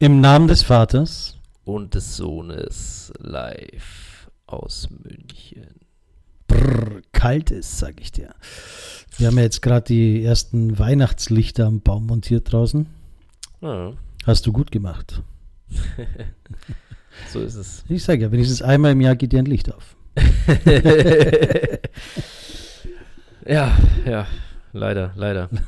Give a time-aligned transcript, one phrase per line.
[0.00, 5.80] Im Namen des Vaters und des Sohnes live aus München.
[6.46, 8.32] Brrr, kalt ist, sag ich dir.
[9.16, 12.86] Wir haben ja jetzt gerade die ersten Weihnachtslichter am Baum montiert draußen.
[13.60, 13.92] Ja,
[14.24, 15.20] Hast du gut gemacht.
[17.32, 17.82] so ist es.
[17.88, 19.96] Ich sage ja, wenigstens einmal im Jahr geht dir ein Licht auf.
[23.44, 23.76] ja,
[24.06, 24.28] ja,
[24.72, 25.48] leider, leider.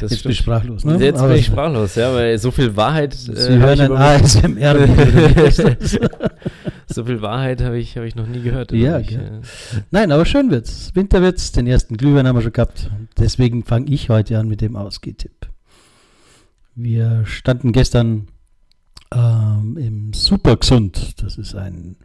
[0.00, 0.98] Das Jetzt bin ich sprachlos, ne?
[0.98, 3.14] Jetzt Aber bin ich sprachlos, ja, weil so viel Wahrheit.
[3.14, 4.76] Sie äh, hören ich ein ASMR.
[6.86, 8.72] so viel Wahrheit habe ich, hab ich noch nie gehört.
[8.72, 9.40] Ja, mich, gell.
[9.90, 10.90] Nein, aber schön wird's.
[10.94, 11.52] Winter wird's.
[11.52, 12.90] Den ersten Glühwein haben wir schon gehabt.
[13.18, 15.48] Deswegen fange ich heute an mit dem Ausgehtipp.
[16.74, 18.28] Wir standen gestern
[19.14, 21.22] ähm, im Supergesund.
[21.22, 21.96] Das ist ein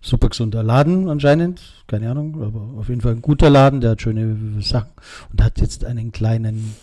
[0.00, 1.62] supergesunder Laden anscheinend.
[1.86, 3.80] Keine Ahnung, aber auf jeden Fall ein guter Laden.
[3.80, 4.92] Der hat schöne Sachen
[5.32, 6.74] und hat jetzt einen kleinen,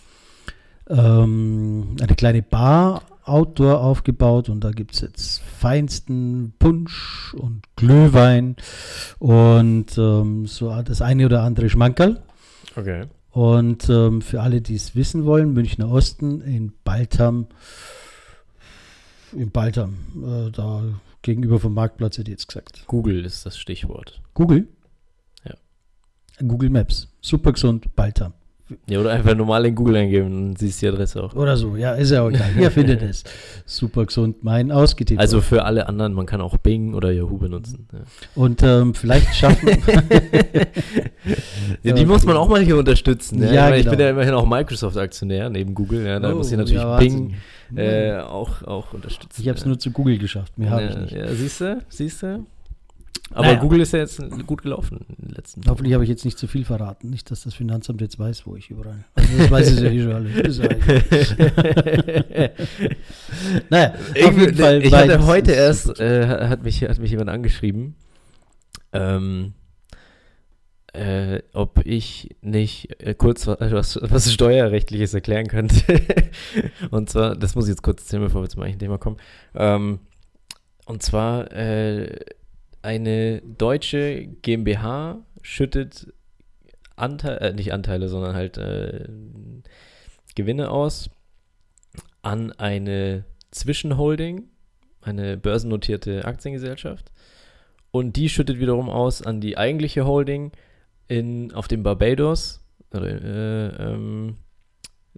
[0.89, 8.55] ähm, eine kleine Bar Outdoor aufgebaut und da gibt es jetzt feinsten Punsch und Glühwein
[9.17, 12.21] und ähm, so das eine oder andere Schmankerl.
[12.75, 13.05] Okay.
[13.31, 17.47] Und ähm, für alle, die es wissen wollen, Münchner Osten in Baltham,
[19.35, 20.83] in Baltham, äh, da
[21.21, 22.83] gegenüber vom Marktplatz hätte ich jetzt gesagt.
[22.87, 24.21] Google ist das Stichwort.
[24.33, 24.67] Google?
[25.43, 25.55] Ja.
[26.47, 27.07] Google Maps.
[27.21, 28.33] Super gesund, Baltham.
[28.89, 31.35] Ja, oder einfach normal in Google eingeben, dann siehst du die Adresse auch.
[31.35, 32.49] Oder so, ja, ist ja auch egal.
[32.59, 33.23] Ihr findet es.
[33.67, 35.19] Super gesund, mein ausgetippt.
[35.19, 37.87] Also für alle anderen, man kann auch Bing oder Yahoo benutzen.
[37.93, 37.99] Ja.
[38.33, 39.69] Und ähm, vielleicht schaffen.
[41.83, 43.41] Ja, die muss man auch mal hier unterstützen.
[43.41, 43.91] Ja, Ja, ich, meine, ich genau.
[43.97, 46.05] bin ja immerhin auch Microsoft-Aktionär neben Google.
[46.05, 47.35] Ja, da Oh, muss ich natürlich Bing
[47.75, 49.41] äh, auch, auch unterstützen.
[49.41, 50.57] Ich habe es nur zu Google geschafft.
[50.57, 51.11] Mehr habe ich nicht.
[51.13, 51.79] Ja, siehst du?
[51.89, 52.45] Siehst du?
[53.31, 53.59] Aber Naja.
[53.59, 55.61] Google ist ja jetzt gut gelaufen in den letzten.
[55.67, 57.09] Hoffentlich habe ich jetzt nicht zu viel verraten.
[57.09, 59.03] Nicht, dass das Finanzamt jetzt weiß, wo ich überall.
[59.15, 60.79] Also das weiß es ja eh schon egal.
[63.69, 64.81] naja, auf Ich, jeden Fall.
[64.83, 67.95] ich hatte heute erst, äh, hat, mich, hat mich jemand angeschrieben,
[68.93, 69.53] ähm,
[70.93, 75.81] äh, ob ich nicht äh, kurz wa- was, was Steuerrechtliches erklären könnte.
[76.91, 79.17] und zwar, das muss ich jetzt kurz erzählen, bevor wir zum eigentlichen Thema kommen.
[79.55, 79.99] Ähm,
[80.85, 82.17] und zwar, äh,
[82.85, 86.13] eine deutsche GmbH schüttet
[86.95, 89.09] Anteile, äh, nicht Anteile, sondern halt äh,
[90.35, 91.09] Gewinne aus
[92.21, 94.49] an eine Zwischenholding,
[95.01, 97.11] eine börsennotierte Aktiengesellschaft.
[97.91, 100.51] Und die schüttet wiederum aus an die eigentliche Holding
[101.07, 104.37] in, auf dem Barbados, oder, äh, ähm,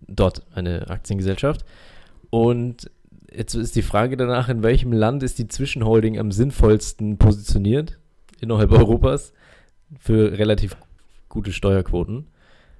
[0.07, 1.65] dort eine Aktiengesellschaft.
[2.29, 2.91] Und
[3.33, 7.97] jetzt ist die Frage danach, in welchem Land ist die Zwischenholding am sinnvollsten positioniert
[8.39, 9.33] innerhalb Europas
[9.99, 10.75] für relativ
[11.29, 12.27] gute Steuerquoten.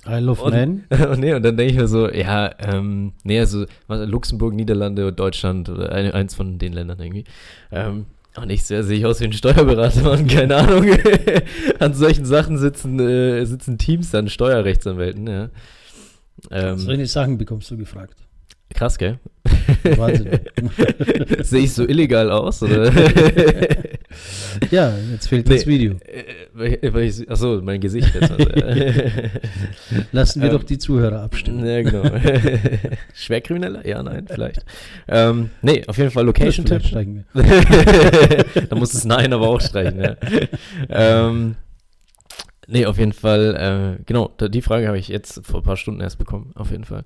[0.06, 0.84] Isle of Und- Man.
[1.10, 5.70] und nee, und dann denke ich mir so, ja, ähm, nee, also Luxemburg, Niederlande, Deutschland
[5.70, 7.26] oder ein, eins von den Ländern irgendwie.
[7.72, 8.06] Ähm,
[8.40, 10.86] und ich sehe ich aus wie ein Steuerberater, Mann, keine Ahnung.
[11.80, 15.50] an solchen Sachen sitzen, äh, sitzen Teams an Steuerrechtsanwälten, ja.
[16.52, 18.16] Ähm, Solche Sachen bekommst du gefragt.
[18.74, 19.20] Krass, gell?
[19.96, 20.40] Wahnsinn.
[21.44, 22.92] Sehe ich so illegal aus, oder?
[24.72, 25.96] ja, jetzt fehlt das Nee, Video.
[26.06, 28.32] äh, ich, achso, mein Gesicht jetzt.
[28.32, 28.46] Also,
[30.12, 31.66] Lassen wir ähm, doch die Zuhörer abstimmen.
[31.66, 32.04] Ja, genau.
[33.14, 33.88] Schwerkrimineller?
[33.88, 34.66] Ja, nein, vielleicht.
[35.08, 36.84] Ähm, nee, auf jeden Fall Location-Tipp.
[36.84, 38.46] Steigen wir.
[38.70, 40.16] da muss es Nein aber auch streichen, ja.
[40.90, 41.56] ähm,
[42.68, 46.02] nee, auf jeden Fall, äh, genau, die Frage habe ich jetzt vor ein paar Stunden
[46.02, 47.04] erst bekommen, auf jeden Fall.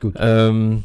[0.00, 0.14] Gut.
[0.18, 0.84] Ähm,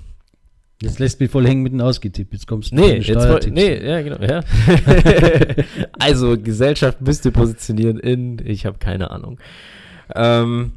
[0.81, 2.33] Jetzt lässt mich voll hängen mit dem Ausgetippt.
[2.33, 3.53] Jetzt kommst du nee, jetzt Steuertipps.
[3.53, 4.41] nee, ja, genau, ja.
[5.99, 9.39] also, Gesellschaft müsst ihr positionieren in, ich habe keine Ahnung.
[10.13, 10.73] Ähm,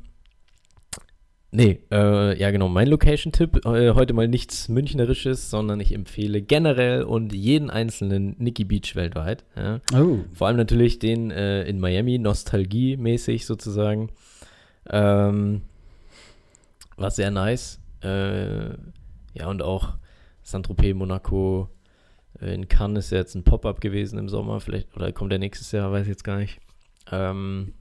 [1.50, 7.02] nee, äh, ja, genau, mein Location-Tipp, äh, heute mal nichts Münchnerisches, sondern ich empfehle generell
[7.02, 9.80] und jeden einzelnen Nikki Beach weltweit, ja.
[9.94, 14.08] Oh, Vor allem natürlich den äh, in Miami, nostalgiemäßig sozusagen.
[14.88, 15.60] Ähm,
[16.96, 17.80] war sehr nice.
[18.00, 18.76] Äh,
[19.40, 19.94] ja, und auch
[20.42, 21.68] Saint-Tropez, Monaco.
[22.40, 25.38] Äh, in Cannes ist ja jetzt ein Pop-Up gewesen im Sommer, vielleicht, oder kommt der
[25.40, 26.60] nächstes Jahr, weiß ich jetzt gar nicht.
[27.10, 27.72] Ähm,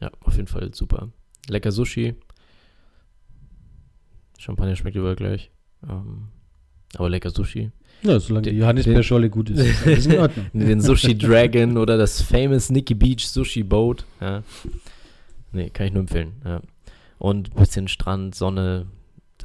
[0.00, 1.08] ja, auf jeden Fall super.
[1.48, 2.14] Lecker Sushi.
[4.38, 5.50] Champagner schmeckt überall gleich.
[5.88, 6.28] Ähm,
[6.96, 7.70] aber lecker Sushi.
[8.02, 10.46] ja, solange die Den- Johannisbeerscholle gut ist, ist alles in Ordnung.
[10.52, 14.04] Den Sushi Dragon oder das famous Nikki Beach Sushi Boat.
[14.20, 14.42] Ja.
[15.52, 16.32] Nee, kann ich nur empfehlen.
[16.44, 16.60] Ja.
[17.18, 18.86] Und ein bisschen Strand, Sonne,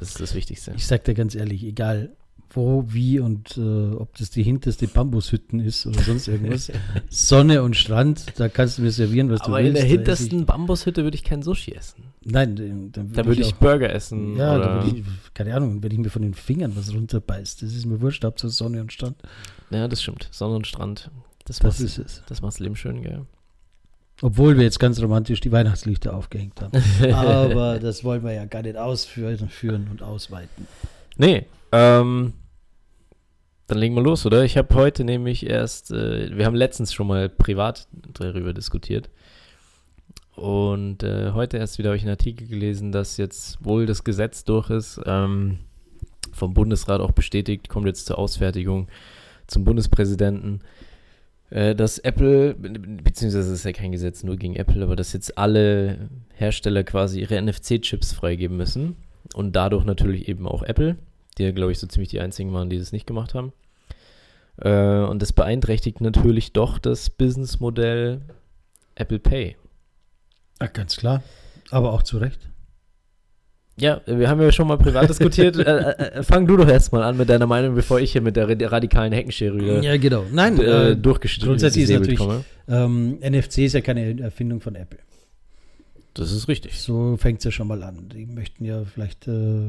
[0.02, 0.72] das ist das Wichtigste.
[0.76, 2.10] Ich sag dir ganz ehrlich, egal
[2.54, 6.70] wo, wie und äh, ob das die hinterste Bambushütten ist oder sonst irgendwas.
[7.08, 9.68] Sonne und Strand, da kannst du mir servieren, was Aber du willst.
[9.68, 12.02] in der hintersten Bambushütte würde ich kein Sushi essen.
[12.24, 14.36] Nein, dann, dann Da würde ich, auch- Burger essen.
[14.36, 15.02] Ja, oder, ich,
[15.32, 18.38] keine Ahnung, wenn ich mir von den Fingern was runterbeißt, das ist mir wurscht, ab
[18.38, 19.16] zur Sonne und Strand.
[19.70, 20.28] ja, das stimmt.
[20.30, 21.10] Sonne und Strand.
[21.46, 22.22] Das, Das macht, ist es.
[22.28, 23.24] das macht's Leben schön, gell?
[24.22, 26.80] Obwohl wir jetzt ganz romantisch die Weihnachtslichter aufgehängt haben.
[27.12, 30.68] Aber das wollen wir ja gar nicht ausführen führen und ausweiten.
[31.16, 32.32] Nee, ähm,
[33.66, 34.44] dann legen wir los, oder?
[34.44, 39.10] Ich habe heute nämlich erst, äh, wir haben letztens schon mal privat darüber diskutiert.
[40.36, 44.44] Und äh, heute erst wieder habe ich einen Artikel gelesen, dass jetzt wohl das Gesetz
[44.44, 45.58] durch ist, ähm,
[46.32, 48.88] vom Bundesrat auch bestätigt, kommt jetzt zur Ausfertigung
[49.48, 50.60] zum Bundespräsidenten,
[51.74, 55.36] dass Apple, be- beziehungsweise es ist ja kein Gesetz nur gegen Apple, aber dass jetzt
[55.36, 58.96] alle Hersteller quasi ihre NFC-Chips freigeben müssen
[59.34, 60.96] und dadurch natürlich eben auch Apple,
[61.38, 63.52] die ja, glaube ich, so ziemlich die einzigen waren, die das nicht gemacht haben.
[64.58, 68.20] Äh, und das beeinträchtigt natürlich doch das Businessmodell
[68.94, 69.56] Apple Pay.
[70.60, 71.22] Ja, ganz klar.
[71.70, 72.48] Aber auch zu Recht.
[73.78, 75.56] Ja, wir haben ja schon mal privat diskutiert.
[75.58, 78.48] äh, äh, fang du doch erstmal an mit deiner Meinung, bevor ich hier mit der
[78.48, 80.24] ra- radikalen Heckenschere wieder Ja, genau.
[80.30, 82.20] Nein, äh, äh, durchgestellt grundsätzlich ist natürlich-
[82.68, 84.98] ähm, NFC ist ja keine Erfindung von Apple.
[86.14, 86.78] Das ist richtig.
[86.80, 88.10] So fängt es ja schon mal an.
[88.14, 89.62] Die möchten ja vielleicht, äh,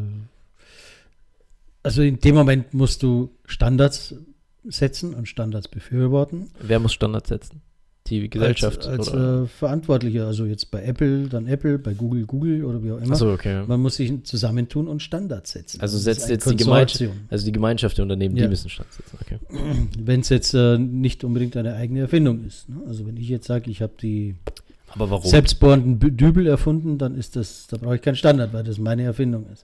[1.81, 4.15] also in dem Moment musst du Standards
[4.65, 6.49] setzen und Standards befürworten.
[6.61, 7.61] Wer muss Standards setzen?
[8.07, 8.85] Die Gesellschaft?
[8.85, 12.91] Als, als äh, Verantwortlicher, also jetzt bei Apple, dann Apple, bei Google, Google oder wie
[12.91, 13.13] auch immer.
[13.13, 13.63] Achso, okay.
[13.65, 15.79] Man muss sich zusammentun und Standards setzen.
[15.79, 17.13] Also Das setzt jetzt die Konsortium.
[17.29, 18.43] Also die Gemeinschaft der Unternehmen, Ja.
[18.43, 19.17] die müssen Standards setzen.
[19.21, 19.39] Okay.
[19.97, 22.67] Wenn es jetzt äh, nicht unbedingt eine eigene Erfindung ist.
[22.67, 22.81] Ne?
[22.87, 24.35] Also wenn ich jetzt sage, ich habe die
[24.89, 25.25] Aber warum?
[25.29, 29.45] selbstbohrenden Dübel erfunden, dann ist das, da brauche ich keinen Standard, weil das meine Erfindung
[29.53, 29.63] ist.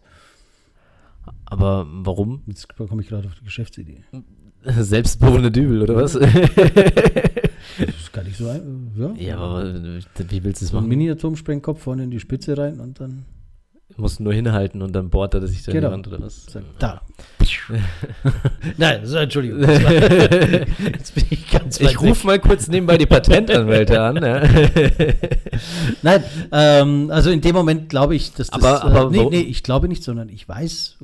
[1.45, 2.41] Aber warum?
[2.47, 3.97] Jetzt komme ich gerade auf die Geschäftsidee.
[4.63, 6.15] Selbstbohrende Dübel, oder was?
[8.19, 9.13] Gar nicht so ein, ja.
[9.17, 9.99] ja, aber äh,
[10.29, 10.89] wie willst du es so ein machen?
[10.89, 13.25] Mini-Atomsprengkopf vorne in die Spitze rein und dann
[13.97, 15.87] Musst nur hinhalten und dann bohrt er sich da in Genau.
[15.89, 16.45] die Wand oder was?
[16.77, 17.01] da.
[18.77, 19.61] Nein, so, Entschuldigung.
[19.63, 24.15] Jetzt bin ich ganz Ich rufe mal kurz nebenbei die Patentanwälte an.
[24.17, 24.43] Ja.
[26.03, 28.63] Nein, ähm, also in dem Moment glaube ich, dass das.
[28.63, 30.97] Aber- aber äh, nee, nee, ich glaube nicht, sondern ich weiß,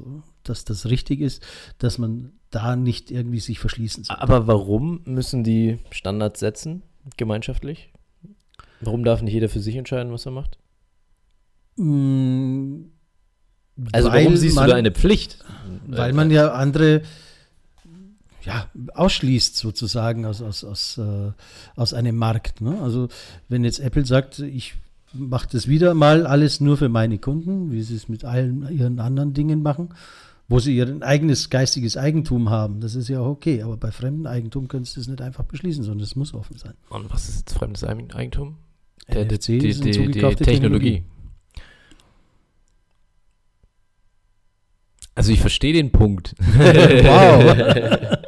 [0.44, 1.44] dass das richtig ist,
[1.80, 4.16] dass man da nicht irgendwie sich verschließen soll.
[4.18, 6.84] Aber warum müssen die Standards setzen,
[7.18, 7.92] gemeinschaftlich?
[8.82, 10.58] Warum darf nicht jeder für sich entscheiden, was er macht?
[11.78, 12.86] Mm,
[13.92, 15.44] Also warum siehst man, du da eine Pflicht?
[15.88, 17.02] Weil man ja andere
[18.44, 21.32] ja, ausschließt sozusagen aus, aus, aus, äh,
[21.76, 22.62] aus einem Markt.
[22.62, 22.80] Ne?
[22.82, 23.10] Also
[23.50, 24.76] wenn jetzt Apple sagt, ich
[25.14, 29.00] mache das wieder mal alles nur für meine Kunden, wie sie es mit allen ihren
[29.00, 29.90] anderen Dingen machen,
[30.48, 33.62] wo sie ihr eigenes geistiges Eigentum haben, das ist ja auch okay.
[33.64, 36.74] Aber bei fremdem Eigentum können sie das nicht einfach beschließen, sondern es muss offen sein.
[36.90, 38.58] Und was ist jetzt fremdes Eigen- Eigentum?
[39.08, 41.04] Der, NFC die, die, die, die zugekaufte Technologie.
[45.16, 46.36] Also ich verstehe den Punkt.
[46.56, 48.18] wow.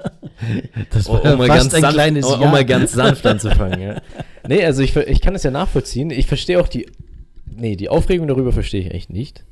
[0.91, 3.25] Das war um, um, mal fast ganz ein sanft, kleines um, um mal ganz sanft
[3.25, 3.81] anzufangen.
[3.81, 4.01] Ja.
[4.47, 6.11] Nee, also ich, ich kann es ja nachvollziehen.
[6.11, 6.85] Ich verstehe auch die,
[7.45, 9.43] nee, die Aufregung darüber verstehe ich echt nicht.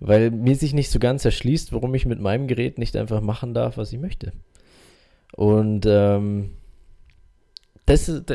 [0.00, 3.54] Weil mir sich nicht so ganz erschließt, warum ich mit meinem Gerät nicht einfach machen
[3.54, 4.32] darf, was ich möchte.
[5.32, 6.50] Und ähm,
[7.86, 8.32] das ist,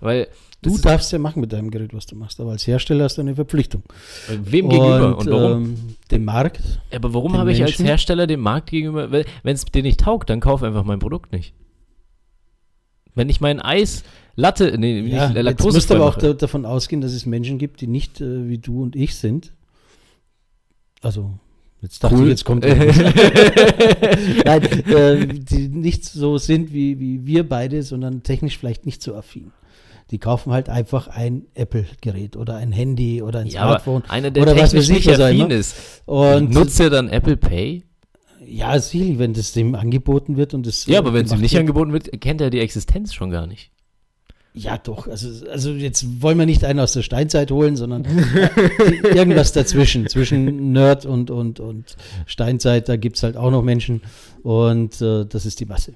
[0.00, 0.28] weil
[0.60, 3.20] Du darfst ja machen mit deinem Gerät, was du machst, aber als Hersteller hast du
[3.20, 3.84] eine Verpflichtung.
[4.28, 5.64] ist, wem gegenüber und warum?
[5.64, 5.76] Ähm,
[6.10, 6.80] dem Markt.
[6.92, 7.78] Aber warum habe ich als?
[7.78, 11.54] Hersteller dem Markt gegenüber, wenn es dir nicht taugt, dann kauf einfach mein Produkt nicht.
[13.14, 14.02] Wenn ich mein Eis,
[14.34, 17.58] Latte, nee, Ja, nicht Laktose musst du aber auch da, davon ausgehen, dass es Menschen
[17.58, 19.52] gibt, die nicht äh, wie du und ich sind.
[21.02, 21.30] Also,
[21.82, 22.24] jetzt dachte Cool.
[22.24, 22.96] ich, jetzt kommt irgendwas.
[24.44, 29.14] Nein, äh, die nicht so sind wie, wie wir beide, sondern technisch vielleicht nicht so
[29.14, 29.52] affin.
[30.10, 34.02] Die kaufen halt einfach ein Apple-Gerät oder ein Handy oder ein ja, aber Smartphone.
[34.08, 35.76] einer, der oder was technisch weiß ich, nicht was affin ist,
[36.06, 37.84] Und nutzt er dann Apple Pay?
[38.46, 40.86] ja, sicherlich, wenn das dem angeboten wird und das.
[40.86, 43.70] Ja, aber wenn es ihm nicht angeboten wird, kennt er die Existenz schon gar nicht.
[44.58, 45.06] Ja, doch.
[45.06, 48.04] Also, also jetzt wollen wir nicht einen aus der Steinzeit holen, sondern
[49.04, 50.08] irgendwas dazwischen.
[50.08, 51.96] Zwischen Nerd und, und, und
[52.26, 54.02] Steinzeit, da gibt es halt auch noch Menschen.
[54.42, 55.94] Und äh, das ist die Masse.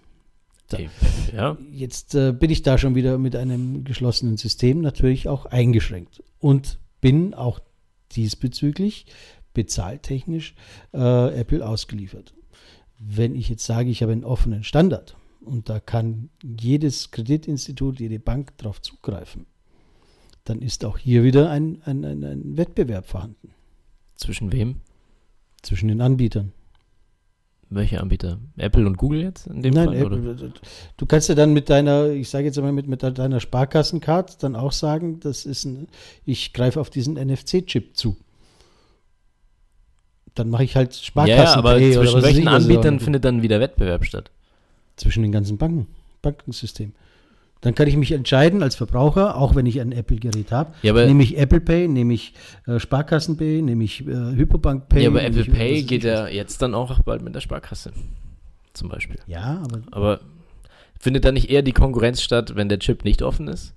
[0.70, 0.76] So.
[0.76, 0.90] Okay.
[1.34, 6.22] Ja, Jetzt äh, bin ich da schon wieder mit einem geschlossenen System natürlich auch eingeschränkt.
[6.38, 7.58] Und bin auch
[8.12, 9.06] diesbezüglich
[9.54, 10.54] bezahltechnisch
[10.94, 12.32] äh, Apple ausgeliefert.
[12.98, 18.18] Wenn ich jetzt sage, ich habe einen offenen Standard und da kann jedes Kreditinstitut, jede
[18.18, 19.46] Bank darauf zugreifen,
[20.44, 23.50] dann ist auch hier wieder ein, ein, ein, ein Wettbewerb vorhanden
[24.16, 24.76] zwischen wem?
[25.62, 26.52] zwischen den Anbietern.
[27.70, 28.38] Welche Anbieter?
[28.58, 29.96] Apple und Google jetzt in dem Nein, Fall?
[29.96, 30.52] Apple,
[30.98, 34.56] du kannst ja dann mit deiner, ich sage jetzt mal mit, mit deiner Sparkassencard dann
[34.56, 35.88] auch sagen, das ist ein,
[36.26, 38.16] ich greife auf diesen NFC-Chip zu.
[40.34, 41.38] Dann mache ich halt Sparkassen.
[41.38, 44.30] Ja, ja, aber zwischen welchen was Anbietern findet dann wieder Wettbewerb statt?
[44.96, 45.86] Zwischen den ganzen Banken,
[46.22, 46.92] Bankensystem.
[47.60, 51.22] Dann kann ich mich entscheiden als Verbraucher, auch wenn ich ein Apple-Gerät habe, Ja, nehme
[51.22, 52.34] ich Apple Pay, nehme ich
[52.66, 55.04] äh, Sparkassen Pay, nehme ich äh, Hypobank Pay.
[55.04, 57.92] ja, aber Apple ich, Pay geht ja jetzt dann auch bald mit der Sparkasse.
[58.72, 59.16] Zum Beispiel.
[59.28, 60.20] Ja, aber Aber
[60.98, 63.74] findet da nicht eher die Konkurrenz statt, wenn der Chip nicht offen ist?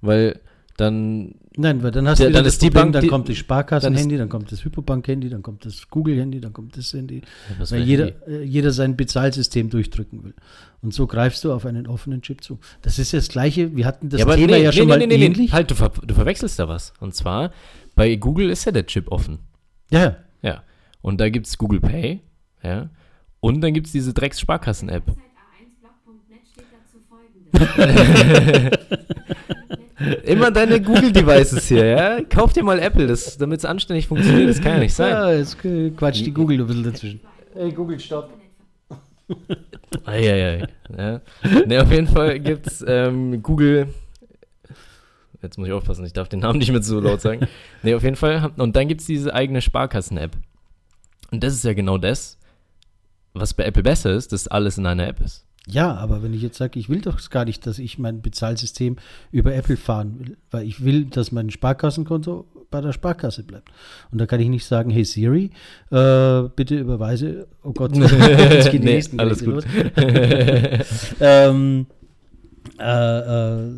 [0.00, 0.38] Weil
[0.76, 3.28] dann, nein, weil dann hast Ja, du dann das ist die Bank, dann die- kommt
[3.28, 7.22] das Sparkassen-Handy, dann dann kommt das Hypobank-Handy, dann kommt das Google-Handy, dann kommt das Handy.
[7.58, 8.32] was Weil jeder, Handy?
[8.32, 10.34] äh, jeder sein Bezahlsystem durchdrücken will.
[10.82, 12.58] Und so greifst du auf einen offenen Chip zu.
[12.82, 14.86] Das ist ja das Gleiche, wir hatten das ja, aber Thema nee, ja nee, schon
[14.86, 15.52] nee, mal nee, nee, ähnlich.
[15.52, 16.92] Halt, du, ver du verwechselst da was.
[17.00, 17.52] Und zwar,
[17.94, 19.38] bei Google ist ja der Chip offen.
[19.90, 20.16] Ja, ja.
[20.42, 20.62] Ja.
[21.02, 22.20] Und da gibt es Google Pay.
[22.62, 22.90] Ja.
[23.40, 25.04] Und dann gibt es diese Drecks-Sparkassen-App.
[30.04, 30.30] Website a1blog.net steht dazu folgendes.
[30.30, 32.22] Immer deine Google-Devices hier, ja?
[32.22, 33.06] Kauf dir mal Apple,
[33.38, 34.50] damit es anständig funktioniert.
[34.50, 35.10] Das kann ja nicht sein.
[35.10, 37.20] Ja, jetzt quatscht die Google ein bisschen dazwischen.
[37.54, 38.30] Hey, Google, stopp.
[40.04, 40.66] Eieiei.
[40.96, 41.20] Ja.
[41.66, 43.88] Ne, auf jeden Fall gibt es ähm, Google.
[45.42, 47.46] Jetzt muss ich aufpassen, ich darf den Namen nicht mehr so laut sagen.
[47.82, 48.50] Ne, auf jeden Fall.
[48.56, 50.32] Und dann gibt es diese eigene Sparkassen-App.
[51.30, 52.38] Und das ist ja genau das,
[53.34, 55.44] was bei Apple besser ist, dass alles in einer App ist.
[55.66, 58.96] Ja, aber wenn ich jetzt sage, ich will doch gar nicht, dass ich mein Bezahlsystem
[59.32, 63.70] über Apple fahren will, weil ich will, dass mein Sparkassenkonto bei der Sparkasse bleibt.
[64.10, 65.50] Und da kann ich nicht sagen, hey Siri,
[65.90, 69.64] äh, bitte überweise, oh Gott, jetzt gehen die Nee, nächsten alles gut.
[71.20, 71.86] ähm,
[72.78, 73.70] äh, äh,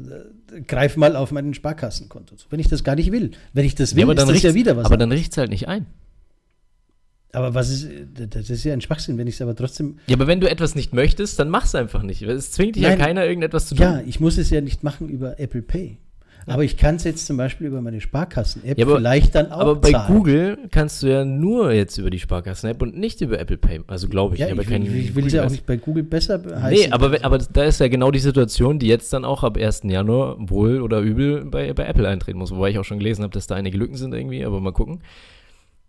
[0.66, 2.36] greif mal auf mein Sparkassenkonto.
[2.36, 2.46] zu.
[2.50, 3.30] Wenn ich das gar nicht will.
[3.52, 4.86] Wenn ich das will, aber ist dann das ja wieder was.
[4.86, 5.86] Aber dann riecht es halt nicht ein.
[7.36, 10.26] Aber was ist, das ist ja ein Schwachsinn, wenn ich es aber trotzdem Ja, aber
[10.26, 12.22] wenn du etwas nicht möchtest, dann mach's einfach nicht.
[12.22, 12.98] Es zwingt dich Nein.
[12.98, 13.84] ja keiner, irgendetwas zu tun.
[13.84, 15.98] Ja, ich muss es ja nicht machen über Apple Pay.
[16.46, 19.76] Aber ich kann es jetzt zum Beispiel über meine Sparkassen-App Ja, vielleicht dann auch aber
[19.76, 20.14] bei zahlen.
[20.14, 23.80] Google kannst du ja nur jetzt über die Sparkassen-App und nicht über Apple Pay.
[23.86, 24.40] Also glaube ich.
[24.40, 26.70] Ja, aber ich, ich will es ja auch nicht bei Google besser heißen.
[26.70, 29.82] Nee, aber, aber da ist ja genau die Situation, die jetzt dann auch ab 1.
[29.84, 32.50] Januar wohl oder übel bei, bei Apple eintreten muss.
[32.52, 35.00] Wobei ich auch schon gelesen habe, dass da einige Lücken sind irgendwie, aber mal gucken.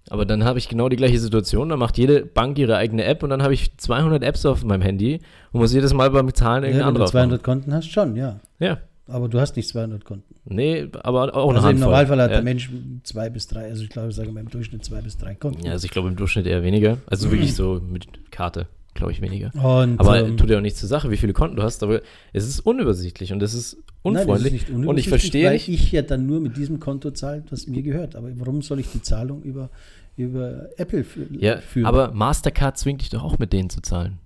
[0.10, 1.70] Aber dann habe ich genau die gleiche Situation.
[1.70, 4.82] Da macht jede Bank ihre eigene App und dann habe ich 200 Apps auf meinem
[4.82, 5.20] Handy
[5.52, 8.16] und muss jedes Mal beim Zahlen ja, irgendeine wenn du andere 200 Konten hast, schon,
[8.16, 8.40] ja.
[8.60, 8.80] Ja.
[9.10, 10.36] Aber du hast nicht 200 Konten.
[10.46, 11.80] Nee, aber auch eine also im Handvoll.
[11.80, 12.38] Normalfall hat ja.
[12.38, 12.70] der Mensch
[13.04, 15.66] zwei bis drei, also ich glaube, ich sage mal im Durchschnitt zwei bis drei Konten.
[15.66, 16.98] Ja, also ich glaube im Durchschnitt eher weniger.
[17.08, 18.68] Also wirklich so mit Karte,
[18.98, 19.52] glaube ich, weniger.
[19.56, 22.02] Und, Aber ähm, tut ja auch nichts zur Sache, wie viele Konten du hast, aber
[22.34, 24.52] es ist unübersichtlich und es ist nein, das ist unfreundlich.
[24.54, 25.70] nicht und ich unübersichtlich, verstehe weil nicht.
[25.70, 28.16] ich ja dann nur mit diesem Konto zahle, was mir gehört.
[28.16, 29.70] Aber warum soll ich die Zahlung über,
[30.18, 31.86] über Apple Ja, führen?
[31.86, 34.20] aber Mastercard zwingt dich doch auch mit denen zu zahlen.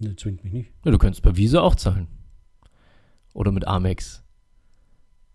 [0.00, 0.70] Ne, zwingt mich nicht.
[0.84, 2.08] Ja, du könntest bei Visa auch zahlen.
[3.32, 4.22] Oder mit Amex.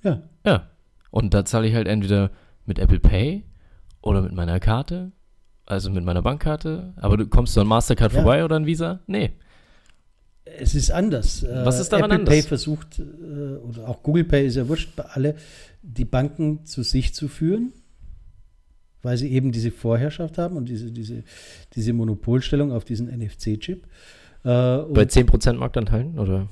[0.04, 0.24] Ja.
[0.46, 0.70] Ja.
[1.12, 2.32] Und da zahle ich halt entweder
[2.66, 3.46] mit Apple Pay
[4.02, 5.12] oder mit meiner Karte,
[5.70, 6.94] also mit meiner Bankkarte.
[6.98, 8.20] Aber du kommst du an Mastercard Ja.
[8.22, 9.00] vorbei oder an Visa?
[9.08, 9.32] Nee.
[10.46, 11.44] Es ist anders.
[11.44, 12.34] Äh, Was ist daran Apple anders?
[12.36, 13.04] Pay versucht, äh,
[13.58, 15.36] oder auch Google Pay ist ja wurscht, bei alle
[15.84, 17.72] die Banken zu sich zu führen,
[19.04, 21.24] weil sie eben diese Vorherrschaft haben und diese, diese,
[21.76, 23.86] diese Monopolstellung auf diesen NFC-Chip.
[24.44, 26.18] Äh, und- Bei 10% Marktanteilen?
[26.18, 26.48] Oder?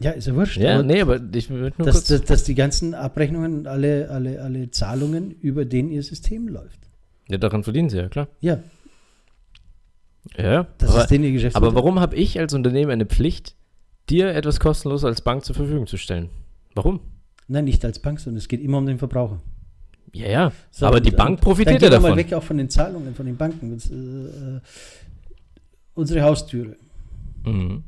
[0.00, 0.56] ja, ist ja wurscht.
[0.56, 4.70] Ja, aber nee, aber ich nur dass, dass, dass die ganzen Abrechnungen, alle, alle, alle
[4.70, 6.87] Zahlungen über den ihr System läuft.
[7.28, 8.28] Ja, daran verdienen sie ja, klar.
[8.40, 8.58] Ja,
[10.36, 11.56] Ja, das aber, ist den ihr Geschäft.
[11.56, 13.54] aber warum habe ich als Unternehmen eine Pflicht,
[14.10, 16.28] dir etwas kostenlos als Bank zur Verfügung zu stellen?
[16.74, 17.00] Warum?
[17.46, 19.40] Nein, nicht als Bank, sondern es geht immer um den Verbraucher.
[20.12, 20.52] Ja, ja.
[20.70, 22.10] So, aber die Bank profitiert dann ja davon.
[22.10, 23.74] mal weg auch von den Zahlungen, von den Banken.
[23.74, 24.60] Das, äh, äh,
[25.94, 26.76] unsere Haustüre
[27.44, 27.84] Mhm.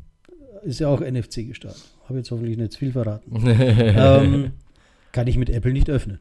[0.62, 1.82] ist ja auch NFC gestartet.
[2.08, 3.32] Habe jetzt hoffentlich nicht zu viel verraten.
[3.48, 4.52] ähm,
[5.12, 6.18] kann ich mit Apple nicht öffnen,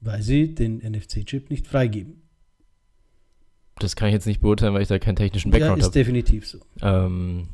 [0.00, 2.22] weil sie den NFC-Chip nicht freigeben.
[3.78, 5.94] Das kann ich jetzt nicht beurteilen, weil ich da keinen technischen Ja, Background ist habe.
[5.98, 6.58] definitiv so.
[6.82, 7.48] Ähm,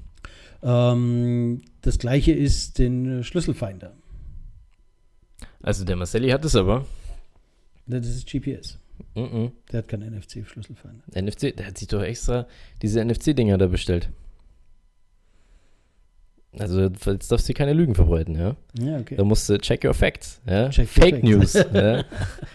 [0.62, 3.92] Ähm, das gleiche ist den Schlüsselfinder.
[5.62, 6.86] also der Marcelli hat es aber.
[7.86, 8.78] Das ist GPS.
[9.14, 9.52] Mhm.
[9.70, 11.02] Der hat keinen NFC-Schlüsselfinder.
[11.14, 12.46] NFC, der hat sich doch extra
[12.80, 14.08] diese NFC-Dinger da bestellt.
[16.58, 18.54] Also jetzt darfst du keine Lügen verbreiten, ja.
[18.78, 19.16] Ja, okay.
[19.16, 20.68] Da musst du check your facts, ja.
[20.70, 21.22] Check Fake facts.
[21.24, 22.04] News, ja.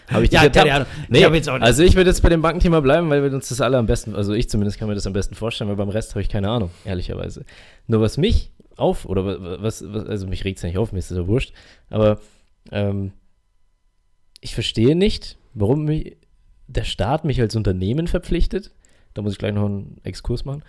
[0.08, 0.54] Habe ich dich Ja, ertappt?
[0.66, 0.86] keine Ahnung.
[1.08, 3.22] Nee, Ich hab jetzt auch nicht- also ich würde jetzt bei dem Bankenthema bleiben, weil
[3.22, 5.68] wir uns das alle am besten, also ich zumindest kann mir das am besten vorstellen,
[5.68, 7.44] weil beim Rest habe ich keine Ahnung, ehrlicherweise.
[7.86, 10.92] Nur was mich auf, oder wa- was, was also mich regt es ja nicht auf,
[10.92, 11.52] mir ist das ja wurscht,
[11.90, 12.20] aber
[12.72, 13.12] ähm,
[14.40, 16.16] ich verstehe nicht, warum mich
[16.66, 18.70] der Staat mich als Unternehmen verpflichtet,
[19.14, 20.62] da muss ich gleich noch einen Exkurs machen,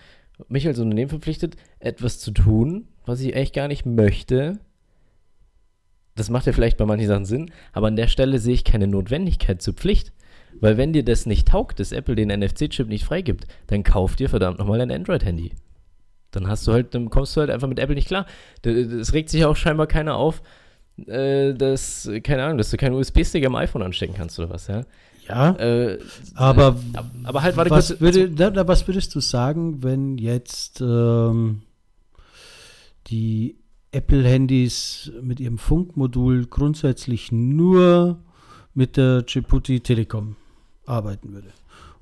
[0.50, 4.60] mich als Unternehmen verpflichtet, etwas zu tun, was ich echt gar nicht möchte.
[6.16, 8.88] Das macht ja vielleicht bei manchen Sachen Sinn, aber an der Stelle sehe ich keine
[8.88, 10.12] Notwendigkeit zur Pflicht.
[10.60, 14.30] Weil wenn dir das nicht taugt, dass Apple den NFC-Chip nicht freigibt, dann kauf dir
[14.30, 15.54] verdammt nochmal ein Android-Handy.
[16.32, 18.26] Dann hast du halt, dann kommst du halt einfach mit Apple nicht klar.
[18.64, 20.42] Es regt sich auch scheinbar keiner auf,
[21.08, 24.84] äh, dass, keine Ahnung, dass du keinen USB-Stick am iPhone anstecken kannst oder was, ja.
[25.28, 26.00] Ja, Äh,
[26.36, 26.76] aber
[27.24, 28.02] aber halt, warte was, kurz.
[28.02, 31.62] würde, na, was würdest du sagen, wenn jetzt ähm,
[33.12, 33.56] die
[33.92, 38.20] Apple-Handys mit ihrem Funkmodul grundsätzlich nur
[38.74, 40.36] mit der Djibouti Telekom
[40.86, 41.48] arbeiten würde?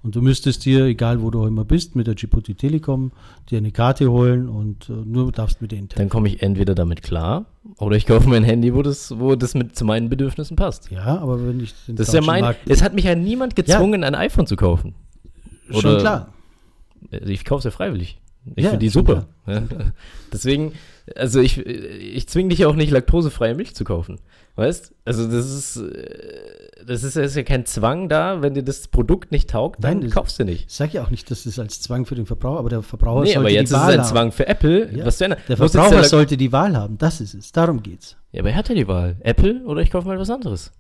[0.02, 3.12] Und du müsstest dir, egal wo du auch immer bist, mit der Djibouti Telekom
[3.50, 7.02] dir eine Karte holen und äh, nur darfst mit denen Dann komme ich entweder damit
[7.04, 7.48] klar
[7.80, 10.90] oder ich kaufe mir ein Handy, wo das, wo das mit zu meinen Bedürfnissen passt.
[10.90, 12.42] Ja, aber wenn ich den Das ist ja mein.
[12.42, 14.96] Markt- Es hat mich ja niemand gezwungen, ein iPhone zu kaufen.
[15.70, 16.34] schon oder- klar.
[17.12, 18.20] Also Ich kaufe es ja freiwillig.
[18.56, 19.28] Ich Ja, finde die super.
[19.48, 19.64] Ja.
[20.34, 20.74] Deswegen,
[21.16, 24.20] also ich, ich zwinge dich ja auch nicht, laktosefreie Milch zu kaufen.
[24.56, 24.94] Weißt?
[25.06, 29.32] Also das ist, äh, das ist, ist ja kein Zwang da, wenn dir das Produkt
[29.32, 30.66] nicht taugt, dann Nein, kaufst du nicht.
[30.68, 33.22] Ich sage ja auch nicht, dass das als Zwang für den Verbraucher, aber der Verbraucher
[33.22, 34.08] Nee, sollte aber jetzt die ist es ein haben.
[34.10, 35.06] Zwang für Apple, Ja.
[35.06, 35.40] was ändern.
[35.48, 37.52] Der Verbraucher sollte die Wahl haben, das ist es.
[37.52, 38.18] Darum geht's.
[38.32, 39.16] Ja, aber er hat ja die Wahl.
[39.22, 40.72] Apple oder ich kaufe mal was anderes.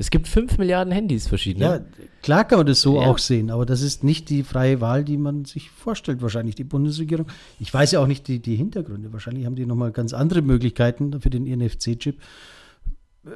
[0.00, 1.64] Es gibt 5 Milliarden Handys verschiedene.
[1.64, 1.80] Ja,
[2.22, 3.08] klar kann man das so Ja.
[3.08, 6.62] auch sehen, aber das ist nicht die freie Wahl, die man sich vorstellt, wahrscheinlich die
[6.64, 7.26] Bundesregierung.
[7.58, 9.12] Ich weiß ja auch nicht die, die Hintergründe.
[9.12, 12.16] Wahrscheinlich haben die nochmal ganz andere Möglichkeiten für den NFC-Chip.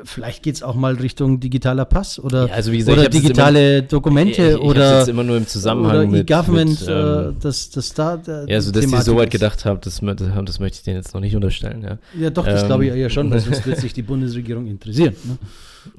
[0.05, 4.51] Vielleicht geht es auch mal Richtung digitaler Pass oder, Ja, also gesagt, oder digitale Dokumente
[4.51, 8.17] ich, ich oder, jetzt immer nur im Zusammenhang mit, E-Government, äh, ähm, dass das da
[8.17, 10.97] der, ja, also dass die Thematik so weit gedacht haben, das, das möchte ich denen
[10.97, 11.83] jetzt noch nicht unterstellen.
[11.83, 14.67] Ja, Ja, doch, das Ähm, glaube ich ja schon, weil sonst wird sich die Bundesregierung
[14.67, 15.15] interessieren.
[15.25, 15.39] Ne?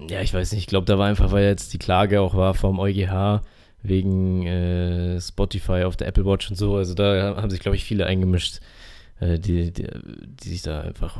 [0.09, 2.53] Ja ich weiß nicht, ich glaube, da war einfach, weil jetzt die Klage auch war
[2.53, 3.41] vom EuGH
[3.81, 6.75] wegen äh, Spotify auf der Apple Watch und so.
[6.75, 8.59] Also da haben sich, glaube ich, viele eingemischt,
[9.19, 9.87] äh, die, die,
[10.41, 11.17] die sich da einfach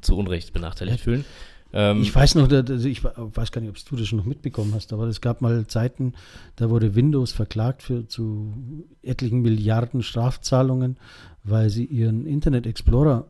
[0.00, 1.24] zu Unrecht benachteiligt fühlen.
[1.72, 4.72] Ähm, Ich weiß noch, da- ich weiß gar nicht, ob du das schon noch mitbekommen
[4.76, 6.12] hast, aber es gab mal Zeiten,
[6.54, 8.54] da wurde Windows verklagt für zu
[9.02, 10.98] etlichen Milliarden Strafzahlungen,
[11.42, 13.26] weil sie ihren Internet Explorer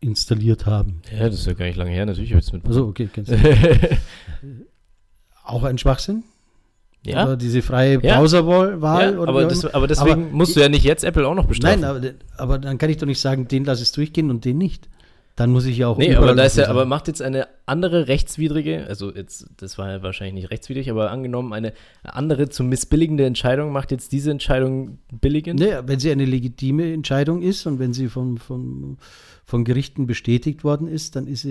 [0.00, 1.02] installiert haben.
[1.12, 2.64] ja, das ist ja gar nicht lange her, natürlich habe ich es mit.
[2.64, 3.36] Also okay, kennst du.
[5.44, 6.22] Auch ein Schwachsinn?
[7.04, 7.98] ja, Oder diese freie.
[7.98, 9.12] Browserwahl?
[9.14, 11.46] ja oder aber, das, aber deswegen Aber musst du ja nicht jetzt Apple auch noch
[11.46, 11.80] bestrafen.
[11.80, 12.00] Nein, aber,
[12.36, 14.88] aber dann kann ich doch nicht sagen, den lasse ich durchgehen und den nicht.
[15.36, 16.76] Dann muss ich ja auch Nee, aber da ist ja, sagen.
[16.76, 21.10] aber macht jetzt eine andere rechtswidrige, also jetzt, das war ja wahrscheinlich nicht rechtswidrig, aber
[21.10, 25.60] angenommen eine andere zu missbilligende Entscheidung, macht jetzt diese Entscheidung billigend?
[25.60, 28.98] Naja, wenn sie eine legitime Entscheidung ist und wenn sie von, von,
[29.50, 31.44] von Gerichten bestätigt worden ist, dann ist.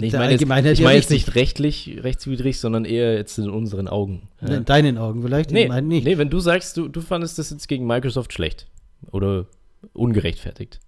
[0.00, 1.26] Nee, ich meine jetzt, ich meine jetzt wichtig.
[1.26, 4.28] nicht rechtlich, rechtswidrig, sondern eher jetzt in unseren Augen.
[4.40, 4.54] Ja.
[4.56, 6.04] In deinen Augen vielleicht, Nee, in nicht.
[6.04, 8.68] nee, wenn du sagst, du, du fandest das jetzt gegen Microsoft schlecht
[9.10, 9.46] oder
[9.94, 10.78] ungerechtfertigt.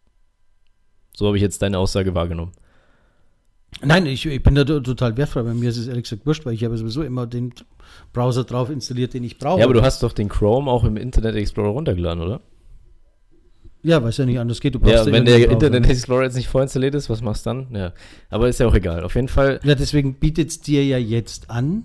[1.16, 2.52] So habe ich jetzt deine Aussage wahrgenommen.
[3.82, 5.42] Nein, ich, ich bin da to- total wertfrei.
[5.42, 7.52] Bei mir ist es ehrlich gesagt wurscht, weil ich habe sowieso immer den
[8.12, 9.58] Browser drauf installiert, den ich brauche.
[9.60, 12.40] Ja, aber du hast doch den Chrome auch im Internet Explorer runtergeladen, oder?
[13.82, 14.74] Ja, weil es ja nicht anders geht.
[14.74, 15.50] Du brauchst Ja, wenn der.
[15.50, 17.66] Internet Explorer jetzt nicht vorinstalliert ist, was machst du dann?
[17.74, 17.92] Ja,
[18.28, 19.02] aber ist ja auch egal.
[19.04, 21.84] Auf jeden Fall, Ja, deswegen bietet es dir ja jetzt an.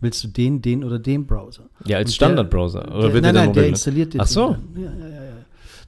[0.00, 1.62] Willst du den, den oder den Browser?
[1.86, 2.82] ja, als Standardbrowser.
[2.82, 4.56] Der, Oder der, nein, nein, der installiert dir Ach so.
[4.74, 4.82] den.
[4.84, 5.30] Ja, ja, ja, ja.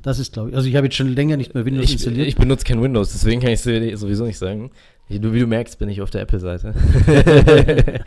[0.03, 0.57] Das ist, glaube ich.
[0.57, 2.29] Also ich habe jetzt schon länger nicht mehr Windows Ich, installiert.
[2.29, 4.71] ich benutze kein Windows, deswegen kann ich es sowieso nicht sagen.
[5.09, 6.75] Du, wie du merkst, bin ich auf der Apple-Seite.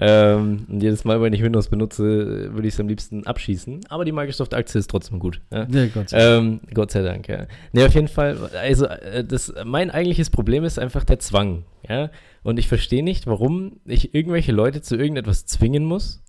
[0.00, 3.80] ähm, und jedes Mal, wenn ich Windows benutze, würde ich es am liebsten abschießen.
[3.88, 5.40] Aber die Microsoft-Aktie ist trotzdem gut.
[5.50, 5.66] Ja?
[5.68, 6.44] ja, Gott sei Dank.
[6.44, 7.46] Ähm, Gott sei Dank, ja.
[7.72, 12.10] Nee, auf jeden Fall, also äh, das, mein eigentliches Problem ist einfach der Zwang, ja.
[12.44, 16.22] Und ich verstehe nicht, warum ich irgendwelche Leute zu irgendetwas zwingen muss.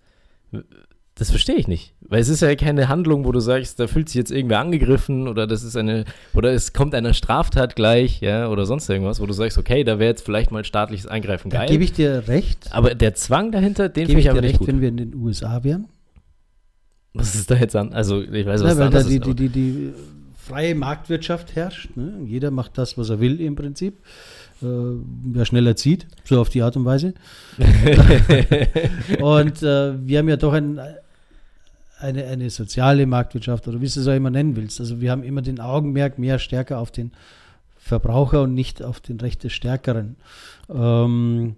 [1.19, 1.93] Das verstehe ich nicht.
[2.01, 5.27] Weil es ist ja keine Handlung, wo du sagst, da fühlt sich jetzt irgendwer angegriffen
[5.27, 9.25] oder das ist eine, oder es kommt einer Straftat gleich, ja, oder sonst irgendwas, wo
[9.25, 11.67] du sagst, okay, da wäre jetzt vielleicht mal staatliches Eingreifen Da geil.
[11.67, 12.69] gebe ich dir recht.
[12.71, 14.67] aber der Zwang dahinter, den Gebe finde ich ich aber dir nicht recht, gut.
[14.69, 15.87] wenn wir in den USA wären.
[17.13, 17.91] Was ist da jetzt an?
[17.91, 19.25] Also, ich weiß, was Ja, weil da die, ist.
[19.25, 19.93] die, die, die
[20.37, 21.89] freie Marktwirtschaft herrscht.
[21.95, 22.13] Ne?
[22.25, 23.97] Jeder macht das, was er will im Prinzip.
[24.61, 27.13] Äh, wer schneller zieht, so auf die Art und Weise.
[29.21, 30.79] und äh, wir haben ja doch ein,
[31.99, 34.79] eine, eine soziale Marktwirtschaft oder wie du es auch immer nennen willst.
[34.79, 37.11] Also wir haben immer den Augenmerk mehr stärker auf den
[37.77, 40.15] Verbraucher und nicht auf den Recht des Stärkeren.
[40.69, 41.55] Ähm,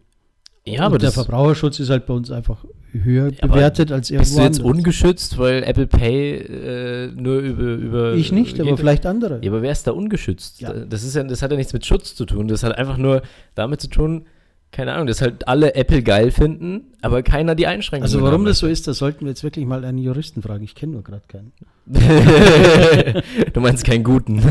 [0.65, 4.37] ja, aber und der Verbraucherschutz ist halt bei uns einfach höher bewertet als irgendwo Bist
[4.37, 4.77] du jetzt anders.
[4.77, 8.13] ungeschützt, weil Apple Pay äh, nur über, über.
[8.13, 9.39] Ich nicht, aber vielleicht andere.
[9.41, 10.61] Ja, aber wer ist da ungeschützt?
[10.61, 10.73] Ja.
[10.73, 12.47] Das, ist ja, das hat ja nichts mit Schutz zu tun.
[12.47, 13.23] Das hat einfach nur
[13.55, 14.25] damit zu tun,
[14.71, 18.45] keine Ahnung, dass halt alle Apple geil finden, aber keiner die Einschränkungen Also warum haben
[18.45, 20.63] das so ist, das sollten wir jetzt wirklich mal einen Juristen fragen.
[20.63, 21.51] Ich kenne nur gerade keinen.
[23.53, 24.39] du meinst keinen guten.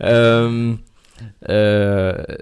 [0.00, 0.80] ähm,
[1.40, 2.36] äh,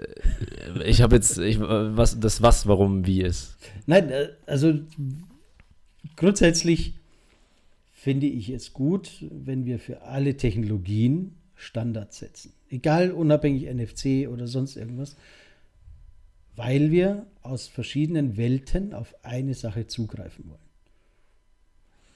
[0.83, 3.57] ich habe jetzt, ich, was, das was, warum, wie ist.
[3.85, 4.73] Nein, äh, also
[6.15, 6.95] grundsätzlich
[7.93, 12.53] finde ich es gut, wenn wir für alle Technologien Standards setzen.
[12.69, 15.15] Egal, unabhängig NFC oder sonst irgendwas,
[16.55, 20.59] weil wir aus verschiedenen Welten auf eine Sache zugreifen wollen.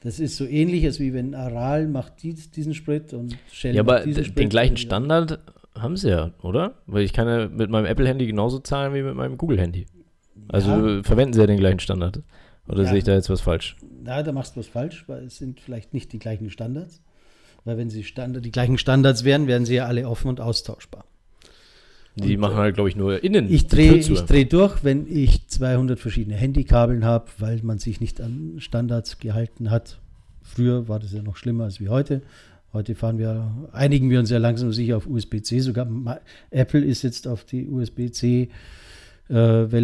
[0.02, 3.82] Das ist so ähnlich, als wie wenn Aral macht dies, diesen Sprit und Shell Ja,
[3.82, 4.38] aber macht diesen Sprit.
[4.38, 4.76] den gleichen.
[4.78, 5.40] Standard
[5.76, 6.76] haben sie ja, oder?
[6.88, 9.86] Weil ich kann ja mit meinem Apple-Handy genauso zahlen wie mit meinem Google-Handy.
[10.50, 11.04] Also Ja.
[11.04, 12.22] verwenden sie ja den gleichen Standard.
[12.68, 12.90] Oder Ja.
[12.90, 13.78] sehe ich da jetzt was falsch?
[14.04, 17.02] Na, da machst du was falsch, weil es sind vielleicht nicht die gleichen Standards.
[17.66, 21.06] Weil wenn sie Standard, die gleichen Standards wären, wären sie ja alle offen und austauschbar.
[22.16, 23.52] Die Und, machen halt, glaube ich, nur innen.
[23.52, 28.56] Ich drehe dreh durch, wenn ich 200 verschiedene Handykabeln habe, weil man sich nicht an
[28.60, 30.00] Standards gehalten hat.
[30.44, 32.22] Früher war das ja noch schlimmer als wie heute.
[32.72, 35.60] Heute fahren wir, einigen wir uns ja langsam sicher auf USB-C.
[35.60, 35.88] Sogar
[36.52, 38.50] Apple ist jetzt auf die USB-C-Welle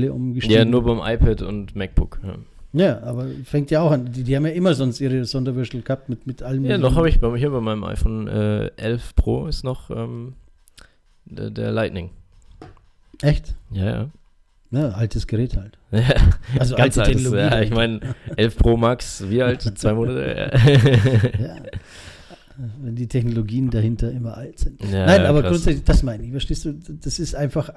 [0.06, 0.58] äh, umgestiegen.
[0.58, 2.20] Ja, nur beim iPad und MacBook.
[2.24, 2.36] Ja,
[2.72, 4.12] Ja, aber fängt ja auch an.
[4.12, 6.66] Die, die haben ja immer sonst ihre Sonderwürstel gehabt mit, mit allem.
[6.66, 10.34] ja noch habe ich bei, hier bei meinem iPhone äh, 11 Pro ist noch ähm,
[11.26, 12.12] der, der Lightning.
[13.22, 13.56] Echt?
[13.72, 14.10] Ja, ja.
[14.72, 15.80] Ja, altes Gerät halt.
[15.92, 16.02] ja
[16.60, 17.56] Also Ganz alte altes, Technologie.
[17.56, 18.02] ja, ich meine,
[18.36, 19.62] 11 Pro Max, wie alt?
[19.62, 20.52] Zwei Monate?
[21.40, 21.56] ja.
[22.84, 24.84] Wenn die Technologien dahinter immer alt sind.
[24.84, 25.52] Ja, Nein, aber krass.
[25.52, 26.32] grundsätzlich, das meine ich.
[26.32, 26.74] Verstehst du?
[26.74, 27.72] Das ist einfach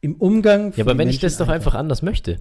[0.00, 0.72] im Umgang.
[0.76, 2.36] Ja, aber wenn ich das doch einfach anders möchte.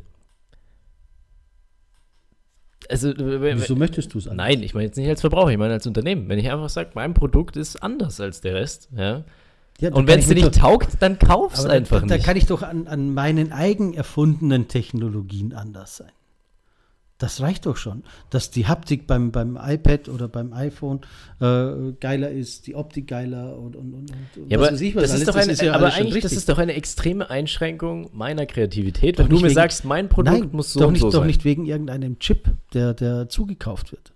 [2.89, 4.47] Also, Wieso möchtest du es anders?
[4.47, 6.30] nein, ich meine jetzt nicht als Verbraucher, ich meine als Unternehmen.
[6.30, 9.23] Wenn ich einfach sage, mein Produkt ist anders als der Rest, ja.
[9.80, 12.26] Ja, da Und wenn es dir nicht taugt, dann kauf's aber einfach da, da nicht.
[12.26, 16.12] kann ich doch an, an meinen eigen erfundenen Technologien anders sein.
[17.19, 20.99] Das reicht doch schon, dass die Haptik beim, beim iPad oder beim iPhone
[21.41, 25.13] äh, geiler ist, die Optik geiler und, und, und, und ja, was aber, das alles.
[25.21, 29.23] ist doch eine, ja aber eigentlich, das ist doch eine extreme Einschränkung meiner Kreativität, Doch
[29.23, 31.27] wenn du mir wegen- sagst, mein Produkt Nein, muss so doch nicht, so doch sein.
[31.27, 34.13] nicht wegen irgendeinem Chip, der, der zugekauft wird.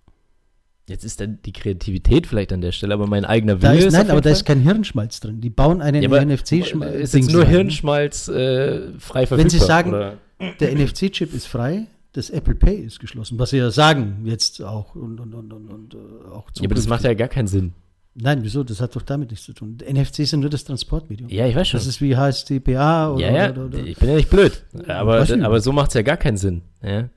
[0.87, 4.01] Jetzt ist dann die Kreativität vielleicht an der Stelle, aber mein eigener Wille ist, nein,
[4.01, 5.41] aber jeden da Fall- ist kein Hirnschmalz drin.
[5.41, 6.93] Die bauen einen Ja, NFC-Schmalz.
[6.95, 9.37] ist jetzt nur Hirnschmalz äh, frei verfügbar.
[9.39, 10.17] Wenn Sie sagen, oder?
[10.59, 14.95] Der NFC-Chip ist frei, das Apple Pay ist geschlossen, was Sie ja sagen jetzt auch
[14.95, 15.97] und, und, und, und, äh,
[16.29, 17.73] auch Ja, aber das macht ja gar keinen Sinn.
[18.13, 18.63] Nein, wieso?
[18.65, 19.77] Das hat doch damit nichts zu tun.
[19.77, 21.29] NFC ist ja nur das Transportmedium.
[21.29, 21.79] Ja, ich weiß schon.
[21.79, 23.79] Das ist wie HSDPA oder, ja, ja, oder, oder.
[23.79, 24.65] ich bin ja nicht blöd.
[24.87, 25.41] Aber, nicht.
[25.41, 26.63] aber so macht es ja gar keinen Sinn.
[26.83, 27.09] Ja?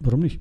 [0.00, 0.40] Warum nicht?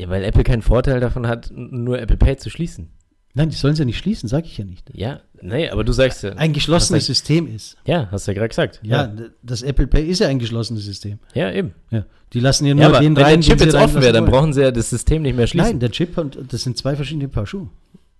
[0.00, 2.90] ja, weil Apple keinen Vorteil davon hat, nur Apple Pay zu schließen.
[3.34, 4.90] Nein, die sollen sie ja nicht schließen, sage ich ja nicht.
[4.92, 6.30] Ja, nee, aber du sagst ja.
[6.32, 7.76] Ein geschlossenes System ist.
[7.86, 8.80] Ja, hast du ja gerade gesagt.
[8.82, 11.18] Ja, d- das Apple Pay ist ja ein geschlossenes System.
[11.34, 11.72] ja eben.
[11.90, 12.04] Ja.
[12.32, 14.52] Die lassen ja nur Ja, den wenn rein, der Chip jetzt offen wäre, dann brauchen
[14.52, 15.68] sie ja das System nicht mehr schließen.
[15.70, 17.68] Nein, der Chip und das sind zwei verschiedene Paar Schuhe.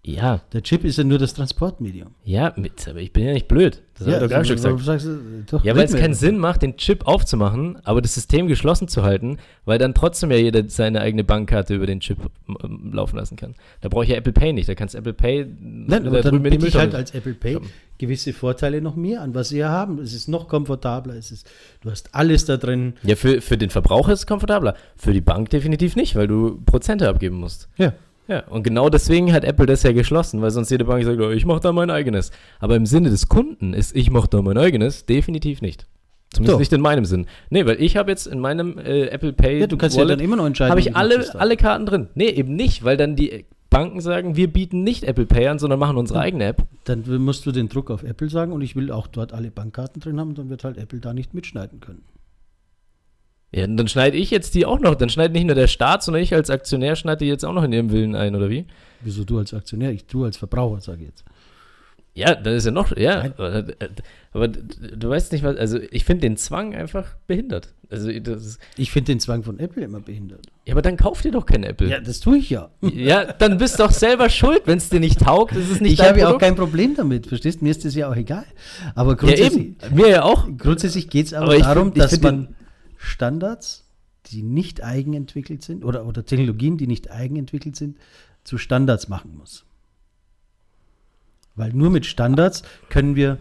[0.03, 2.15] Ja, Der Chip ist ja nur das Transportmedium.
[2.25, 3.83] ja, mit, aber ich bin ja nicht blöd.
[3.99, 5.05] Das ja, habe ich gerade schon gesagt.
[5.05, 8.89] du, doch, Ja, weil es keinen Sinn macht, den Chip aufzumachen, aber das System geschlossen
[8.89, 9.37] zu halten,
[9.67, 12.17] weil dann trotzdem ja jeder seine eigene Bankkarte über den Chip
[12.65, 13.55] ähm, laufen lassen kann.
[13.83, 14.71] Da brauche ich ja Apple Pay nicht.
[14.71, 17.11] Da kannst Apple Pay Nein, da aber dann drüben in die biete ich halt als
[17.13, 17.67] Apple Pay Komm.
[17.99, 19.99] gewisse Vorteile noch mehr an, was sie ja haben.
[19.99, 21.47] Es ist noch komfortabler, es ist,
[21.83, 22.95] du hast alles da drin.
[23.03, 24.77] Ja, für, für den Verbraucher ist es komfortabler.
[24.97, 27.69] Für die Bank definitiv nicht, weil du Prozente abgeben musst.
[27.77, 27.93] Ja.
[28.31, 31.31] Ja, und genau deswegen hat Apple das ja geschlossen, weil sonst jede Bank sagt, oh,
[31.31, 32.31] ich mache da mein eigenes.
[32.61, 35.87] Aber im Sinne des Kunden ist, ich mache da mein eigenes, definitiv nicht.
[36.33, 36.59] Zumindest Doch.
[36.61, 37.27] nicht in meinem Sinn.
[37.51, 40.21] Nee, weil ich habe jetzt in meinem äh, Apple Pay Ja, du kannst ja dann
[40.21, 40.71] immer noch entscheiden.
[40.71, 42.09] habe ich alle, alle Karten drin.
[42.14, 45.81] Nee, eben nicht, weil dann die Banken sagen, wir bieten nicht Apple Pay an, sondern
[45.81, 46.62] machen unsere eigene App.
[46.85, 50.01] Dann musst du den Druck auf Apple sagen und ich will auch dort alle Bankkarten
[50.01, 52.03] drin haben, dann wird halt Apple da nicht mitschneiden können.
[53.53, 54.95] Ja, dann schneide ich jetzt die auch noch.
[54.95, 57.65] Dann schneidet nicht nur der Staat, sondern ich als Aktionär schneide die jetzt auch noch
[57.65, 58.67] in ihrem Willen ein, oder wie?
[59.03, 59.91] Wieso du als Aktionär?
[59.91, 61.25] Ich, du als Verbraucher, sage ich jetzt.
[62.13, 63.89] Ja, dann ist ja noch, ja, aber, äh,
[64.33, 67.73] aber du weißt nicht was, also ich finde den Zwang einfach behindert.
[67.89, 70.45] Also das ist, Ich finde den Zwang von Apple immer behindert.
[70.67, 71.89] ja, aber dann kauf dir doch kein Apple.
[71.89, 72.71] Ja, das tue ich ja.
[72.83, 75.93] Ja, dann bist du doch selber schuld, wenn es dir nicht taugt, ist es nicht
[75.95, 77.63] ich habe ja auch kein Problem damit, verstehst?
[77.63, 78.45] Mir ist das ja auch egal.
[78.97, 80.49] Aber Ja, grundsätzlich, eben, mir ja auch.
[80.59, 82.49] grundsätzlich geht es aber, Aber ich darum, find- ich dass man
[83.01, 83.85] Standards,
[84.27, 87.97] die nicht eigenentwickelt sind, oder, oder Technologien, die nicht eigenentwickelt sind,
[88.45, 89.65] zu Standards machen muss.
[91.57, 93.39] Weil nur mit Standards können wir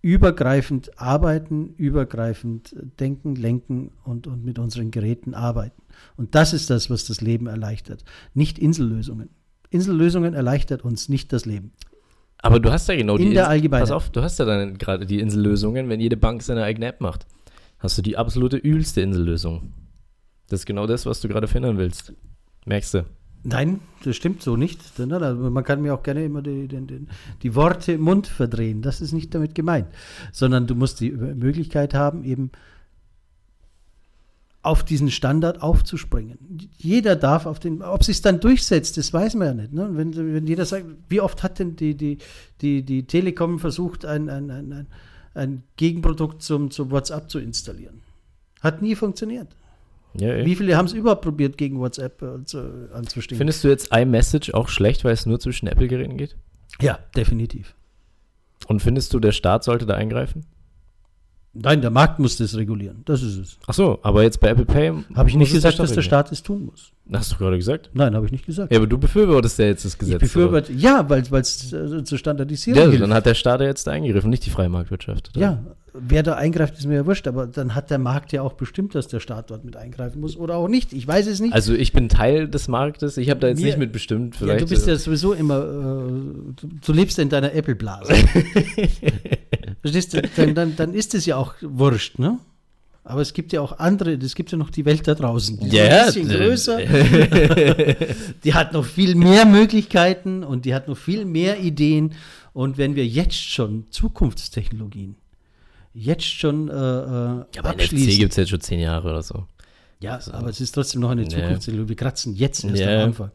[0.00, 5.82] übergreifend arbeiten, übergreifend denken, lenken und, und mit unseren Geräten arbeiten.
[6.16, 8.04] Und das ist das, was das Leben erleichtert.
[8.32, 9.28] Nicht Insellösungen.
[9.70, 11.72] Insellösungen erleichtert uns nicht das Leben.
[12.40, 13.68] Aber du hast ja genau In die der Insel-.
[13.70, 17.00] Pass auf, du hast ja dann gerade die Insellösungen, wenn jede Bank seine eigene App
[17.00, 17.26] macht.
[17.78, 19.72] Hast du die absolute übelste Insellösung.
[20.48, 22.12] Das ist genau das, was du gerade verhindern willst.
[22.64, 23.04] Merkst du?
[23.44, 24.80] Nein, das stimmt so nicht.
[24.98, 27.06] Nein, nein, Man kann mir auch gerne immer die, die,
[27.42, 28.82] die, Worte im Mund verdrehen.
[28.82, 29.86] Das ist nicht damit gemeint.
[30.32, 32.50] Sondern du musst die Möglichkeit haben, eben
[34.62, 36.36] auf diesen Standard aufzuspringen.
[36.76, 39.72] Jeder darf auf den, ob sich dann durchsetzt, das weiß man ja nicht.
[39.72, 39.88] Ne?
[39.92, 42.18] Wenn, wenn jeder sagt, wie oft hat denn die, die,
[42.60, 44.86] die, die Telekom versucht, ein, ein, ein, ein,
[45.38, 48.02] ein Gegenprodukt zum, zum WhatsApp zu installieren?
[48.60, 49.48] Hat nie funktioniert.
[50.14, 50.46] Ja, ey.
[50.46, 53.38] Wie viele haben es überhaupt probiert, gegen WhatsApp äh, zu, anzustimmen?
[53.38, 56.36] Findest du jetzt iMessage auch schlecht, weil es nur zwischen Apple-Geräten geht?
[56.80, 57.74] Ja, definitiv.
[58.66, 60.44] Und findest du, der Staat sollte da eingreifen?
[61.62, 63.02] Nein, der Markt muss das regulieren.
[63.04, 63.58] Das ist es.
[63.66, 64.92] Ach so, aber jetzt bei Apple Pay.
[65.14, 66.02] Habe ich nicht es gesagt, dass der.
[66.02, 66.92] Staat es tun muss.
[67.12, 67.90] Hast du gerade gesagt?
[67.94, 68.70] Nein, habe ich nicht gesagt.
[68.70, 70.20] Ja, aber du befürwortest ja jetzt das ich Gesetz.
[70.20, 73.02] befürworte, ja, weil es äh, zur Standardisierung Ja, hilft.
[73.02, 75.30] dann hat der Staat ja jetzt da eingegriffen, nicht die freie Marktwirtschaft.
[75.34, 75.40] oder?
[75.40, 75.58] Ja,
[75.94, 78.94] wer da eingreift, ist mir ja wurscht, aber dann hat der Markt ja auch bestimmt,
[78.94, 80.92] dass der Staat dort mit eingreifen muss oder auch nicht.
[80.92, 81.54] Ich weiß es nicht.
[81.54, 84.34] Also ich bin Teil des Marktes, ich habe da jetzt Mir- nicht mitbestimmt.
[84.34, 88.12] ja, Vielleicht, du bist ja sowieso immer, äh, du, du lebst in deiner Apple-Blase.
[89.80, 90.22] Verstehst du?
[90.36, 92.38] Dann, dann, dann ist es ja auch wurscht, ne?
[93.04, 95.58] Aber es gibt ja auch andere, es gibt ja noch die Welt da draußen.
[95.60, 96.78] Die ist Ja, ein bisschen äh, größer.
[98.44, 102.12] die hat noch viel mehr Möglichkeiten und die hat noch viel mehr Ideen.
[102.52, 105.16] Und wenn wir jetzt schon Zukunftstechnologien
[105.94, 108.18] jetzt schon äh, äh, ja, aber NFC abschließen.
[108.18, 109.46] gibt es jetzt schon zehn Jahre oder so.
[110.00, 111.28] Ja, aber es ist trotzdem noch eine Ja.
[111.28, 111.88] Zukunftstechnologie.
[111.88, 112.98] Wir kratzen jetzt erst Ja.
[113.02, 113.30] am Anfang.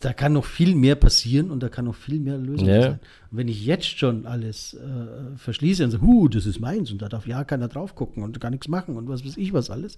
[0.00, 2.82] Da- kann noch viel mehr passieren und da kann noch viel mehr Lösungen Ja.
[2.82, 3.00] sein.
[3.30, 7.00] Und wenn ich jetzt schon alles äh, verschließe und sage, huh, das ist meins und
[7.00, 9.70] da darf ja keiner drauf gucken und gar nichts machen und was weiß ich was
[9.70, 9.96] alles,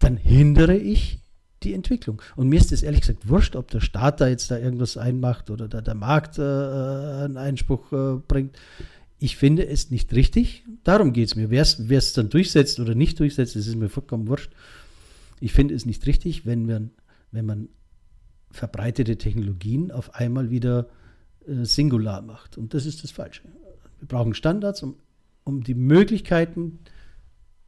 [0.00, 1.18] dann hindere ich
[1.62, 2.20] die Entwicklung.
[2.36, 5.50] Und mir ist es ehrlich gesagt wurscht, ob der Staat da jetzt da irgendwas einmacht
[5.50, 8.56] oder da der Markt äh, einen Einspruch äh, bringt.
[9.18, 10.64] Ich finde es nicht richtig.
[10.82, 11.50] Darum geht es mir.
[11.50, 14.50] Wer es dann durchsetzt oder nicht durchsetzt, das ist mir vollkommen wurscht.
[15.38, 16.90] Ich finde es nicht richtig, wenn man,
[17.30, 17.68] wenn man
[18.50, 20.88] verbreitete Technologien auf einmal wieder
[21.46, 22.58] äh, singular macht.
[22.58, 23.42] Und das ist das Falsche.
[23.98, 24.96] Wir brauchen Standards, um,
[25.44, 26.80] um die Möglichkeiten,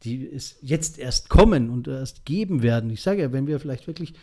[0.03, 2.91] die es jetzt erst kommen und erst geben werden.
[2.91, 4.15] Ich sage ja, wenn wir vielleicht wirklich,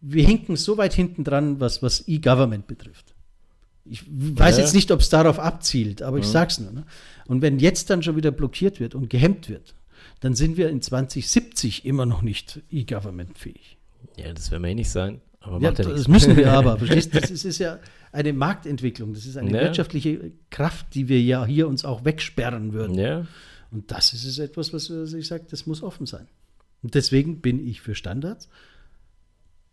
[0.00, 3.14] wir hinken so weit hinten dran, was, was E-Government betrifft.
[3.86, 4.62] Ich weiß Ja.
[4.62, 6.30] jetzt nicht, ob es darauf abzielt, aber ich Mhm.
[6.30, 6.72] sag's nur.
[6.72, 6.84] Ne?
[7.26, 9.74] Und wenn jetzt dann schon wieder blockiert wird und gehemmt wird,
[10.20, 13.76] dann sind wir in 2070 immer noch nicht E-Government-fähig.
[14.16, 15.20] Ja, das werden wir eh nicht sein.
[15.40, 16.78] Aber Ja, ja das müssen wir aber.
[16.78, 17.20] Verstehst du?
[17.20, 17.78] Das ist, ist ja
[18.12, 19.12] eine Marktentwicklung.
[19.12, 19.60] Das ist eine Ja.
[19.62, 22.94] wirtschaftliche Kraft, die wir ja hier uns auch wegsperren würden.
[22.98, 23.26] Ja,
[23.70, 26.28] Und das ist etwas, was ich sage, das muss offen sein.
[26.82, 28.48] Und deswegen bin ich für Standards.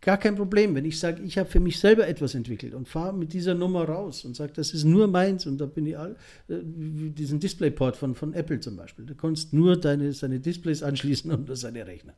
[0.00, 3.14] Gar kein Problem, wenn ich sage, ich habe für mich selber etwas entwickelt und fahre
[3.14, 6.16] mit dieser Nummer raus und sage, das ist nur meins und da bin ich all,
[6.48, 9.06] äh, wie diesen Displayport von, von Apple zum Beispiel.
[9.06, 12.14] Da kannst nur deine, seine Displays anschließen und seine Rechner.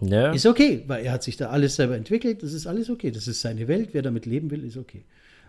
[0.00, 0.32] Ja.
[0.32, 3.10] Ist okay, weil er hat sich da alles selber entwickelt, das ist alles okay.
[3.10, 5.04] Das ist seine Welt, wer damit leben will, ist okay.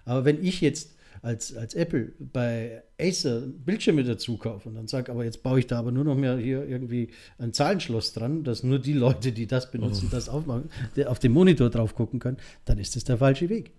[0.06, 5.12] Aber wenn ich jetzt als, als Apple bei Acer Bildschirme dazu kaufe und dann sage,
[5.12, 8.64] aber jetzt baue ich da aber nur noch mehr hier irgendwie ein Zahlenschloss dran, dass
[8.64, 10.70] nur die Leute, die das benutzen, das aufmachen,
[11.06, 13.72] auf dem Monitor drauf gucken können, dann ist das der falsche Weg.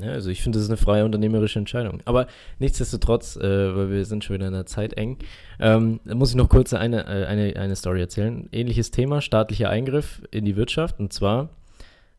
[0.00, 2.00] Ja, also ich finde, das ist eine freie unternehmerische Entscheidung.
[2.06, 2.26] Aber
[2.58, 5.18] nichtsdestotrotz, äh, weil wir sind schon wieder in der Zeit eng,
[5.60, 8.48] ähm, muss ich noch kurz eine, äh, eine, eine Story erzählen.
[8.52, 10.98] Ähnliches Thema, staatlicher Eingriff in die Wirtschaft.
[10.98, 11.50] Und zwar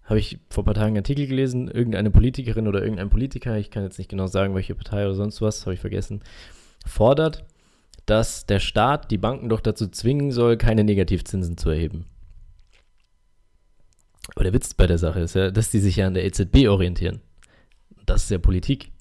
[0.03, 3.71] habe ich vor ein paar Tagen einen Artikel gelesen, irgendeine Politikerin oder irgendein Politiker, ich
[3.71, 6.21] kann jetzt nicht genau sagen, welche Partei oder sonst was, habe ich vergessen,
[6.85, 7.45] fordert,
[8.05, 12.05] dass der Staat die Banken doch dazu zwingen soll, keine Negativzinsen zu erheben.
[14.35, 16.67] Aber der Witz bei der Sache ist ja, dass die sich ja an der EZB
[16.67, 17.21] orientieren.
[18.05, 18.91] Das ist ja Politik.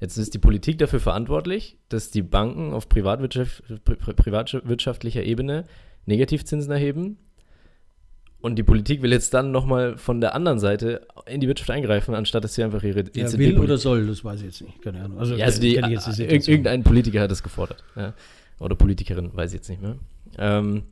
[0.00, 5.64] Jetzt ist die Politik dafür verantwortlich, dass die Banken auf Privatwirtschaft, pri pri privatwirtschaftlicher Ebene
[6.06, 7.18] Negativzinsen erheben.
[8.40, 12.14] Und die Politik will jetzt dann nochmal von der anderen Seite in die Wirtschaft eingreifen,
[12.14, 14.82] anstatt dass sie einfach ihre Ja, EZB will oder soll, das weiß ich jetzt nicht.
[14.82, 15.18] Keine Ahnung.
[15.18, 16.52] Also, ja, also die, jetzt die ir- Situation.
[16.52, 17.82] irgendein Politiker hat das gefordert.
[17.96, 18.12] Ja.
[18.60, 19.96] Oder Politikerin, weiß ich jetzt nicht mehr.
[20.36, 20.82] Ähm,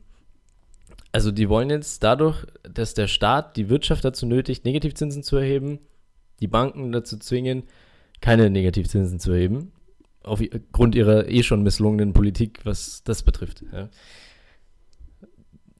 [1.11, 5.77] also die wollen jetzt dadurch, dass der Staat die Wirtschaft dazu nötigt, Negativzinsen zu erheben,
[6.43, 7.63] die Banken dazu zwingen,
[8.21, 9.71] keine Negativzinsen zu erheben,
[10.23, 13.63] aufgrund ihrer eh schon misslungenen Politik, was das betrifft.
[13.71, 13.89] Ja.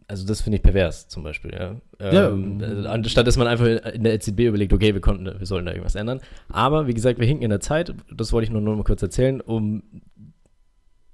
[0.07, 1.51] Also das finde ich pervers zum Beispiel.
[1.53, 1.75] Ja.
[1.99, 2.29] Ja.
[2.29, 5.65] Ähm, also anstatt dass man einfach in der EZB überlegt, okay, wir konnten, wir sollen
[5.65, 6.21] da irgendwas ändern.
[6.49, 7.93] Aber wie gesagt, wir hinken in der Zeit.
[8.13, 9.83] Das wollte ich nur noch mal kurz erzählen, um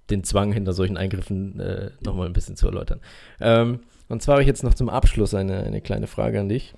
[0.10, 3.00] den Zwang hinter solchen Eingriffen äh, noch mal ein bisschen zu erläutern.
[3.40, 6.74] Ähm, und zwar habe ich jetzt noch zum Abschluss eine, eine kleine Frage an dich.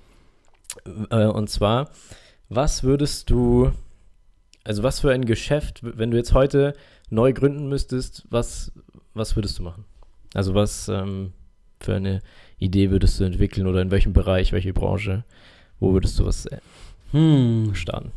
[1.10, 1.90] Äh, und zwar,
[2.54, 3.72] Was würdest du,
[4.62, 6.74] also was für ein Geschäft, wenn du jetzt heute
[7.08, 8.72] neu gründen müsstest, was,
[9.14, 9.86] was würdest du machen?
[10.34, 11.32] Also was ähm,
[11.80, 12.20] für eine
[12.58, 15.24] Idee würdest du entwickeln oder in welchem Bereich, welche Branche,
[15.80, 16.58] wo würdest du was äh,
[17.12, 17.74] Hm.
[17.74, 18.12] starten?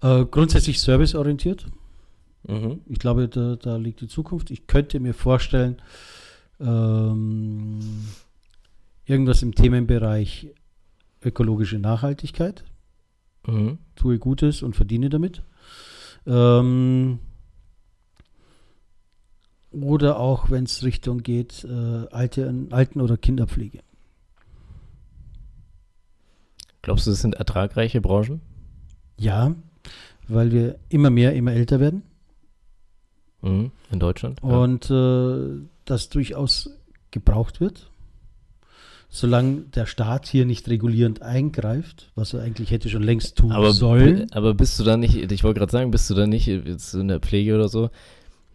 [0.00, 1.66] Äh, grundsätzlich serviceorientiert.
[2.46, 2.82] Mhm.
[2.86, 4.52] Ich glaube, da, da liegt die Zukunft.
[4.52, 5.82] Ich könnte mir vorstellen,
[6.60, 7.80] ähm,
[9.06, 10.50] irgendwas im Themenbereich
[11.24, 12.62] ökologische Nachhaltigkeit.
[13.46, 13.78] Mhm.
[13.96, 15.42] Tue Gutes und verdiene damit.
[16.26, 17.18] Ähm,
[19.72, 23.80] oder auch, wenn es Richtung geht, äh, alte, Alten- oder Kinderpflege.
[26.82, 28.40] Glaubst du, das sind ertragreiche Branchen?
[29.16, 29.54] Ja,
[30.28, 32.02] weil wir immer mehr, immer älter werden.
[33.40, 33.70] Mhm.
[33.90, 34.40] In Deutschland?
[34.42, 34.48] Ja.
[34.48, 36.70] und äh, das durchaus
[37.10, 37.90] gebraucht wird.
[39.14, 43.72] Solange der Staat hier nicht regulierend eingreift, was er eigentlich hätte schon längst tun aber,
[43.72, 44.32] sollen.
[44.32, 47.08] aber bist du da nicht, ich wollte gerade sagen, bist du da nicht jetzt in
[47.08, 47.90] der Pflege oder so,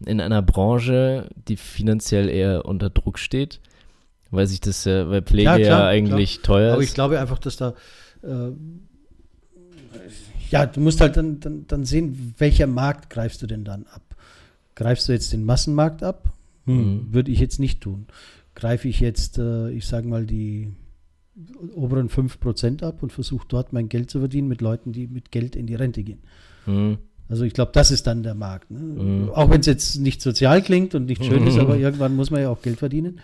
[0.04, 3.60] in einer Branche, die finanziell eher unter Druck steht?
[4.32, 6.88] Weil sich das ja, weil Pflege Ja, ja, klar, eigentlich teuer Aber ist.
[6.88, 7.74] ich glaube einfach, dass da
[8.24, 8.50] äh,
[10.50, 14.02] ja, du musst halt dann, dann, dann sehen, welcher Markt greifst du denn dann ab?
[14.74, 16.32] Greifst du jetzt den Massenmarkt ab?
[16.64, 17.06] Hm, Mhm.
[17.14, 18.06] Würde ich jetzt nicht tun.
[18.58, 20.72] Greife ich jetzt, äh, ich sage mal, die
[21.76, 25.54] oberen 5% ab und versuche dort mein Geld zu verdienen mit Leuten, die mit Geld
[25.54, 26.18] in die Rente gehen.
[26.66, 26.98] Mhm.
[27.28, 28.70] Also ich glaube, das ist dann der Markt.
[28.72, 28.80] Ne?
[28.80, 29.30] Mhm.
[29.30, 31.60] Auch wenn es jetzt nicht sozial klingt und nicht schön ist, Mhm.
[31.60, 33.20] aber irgendwann muss man ja auch Geld verdienen.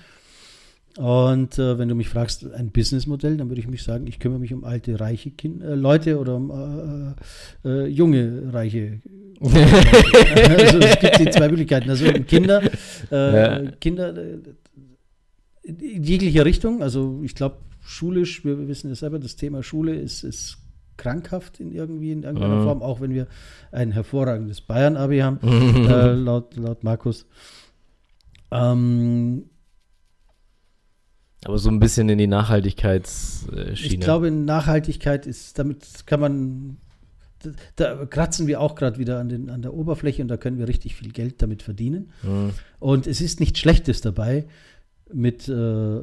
[0.96, 4.38] Und äh, wenn du mich fragst, ein Businessmodell, dann würde ich mich sagen, ich kümmere
[4.38, 7.16] mich um alte, reiche kind, äh, Leute oder um
[7.64, 9.00] äh, äh, junge, reiche.
[9.40, 11.90] also es gibt die zwei Möglichkeiten.
[11.90, 12.62] Also um Kinder,
[13.10, 13.70] äh, Ja.
[13.80, 14.14] Kinder
[15.64, 16.82] in jeglicher Richtung.
[16.82, 20.58] Also ich glaube, schulisch, wir wissen ja selber, das Thema Schule ist, ist
[20.96, 22.64] krankhaft in irgendwie in irgendeiner Mhm.
[22.64, 23.26] Form, auch wenn wir
[23.72, 25.38] ein hervorragendes Bayern-Abi haben,
[25.88, 27.26] äh, laut, laut Markus.
[28.52, 29.46] Ähm,
[31.44, 33.72] Aber so ein bisschen in die Nachhaltigkeitsschiene.
[33.72, 36.76] ich glaube, Nachhaltigkeit ist, damit kann man,
[37.42, 37.50] da,
[37.96, 40.68] da kratzen wir auch gerade wieder an, den, an der Oberfläche und da können wir
[40.68, 42.12] richtig viel Geld damit verdienen.
[42.22, 42.50] Mhm.
[42.78, 44.46] Und es ist nichts Schlechtes dabei,
[45.12, 46.00] mit äh,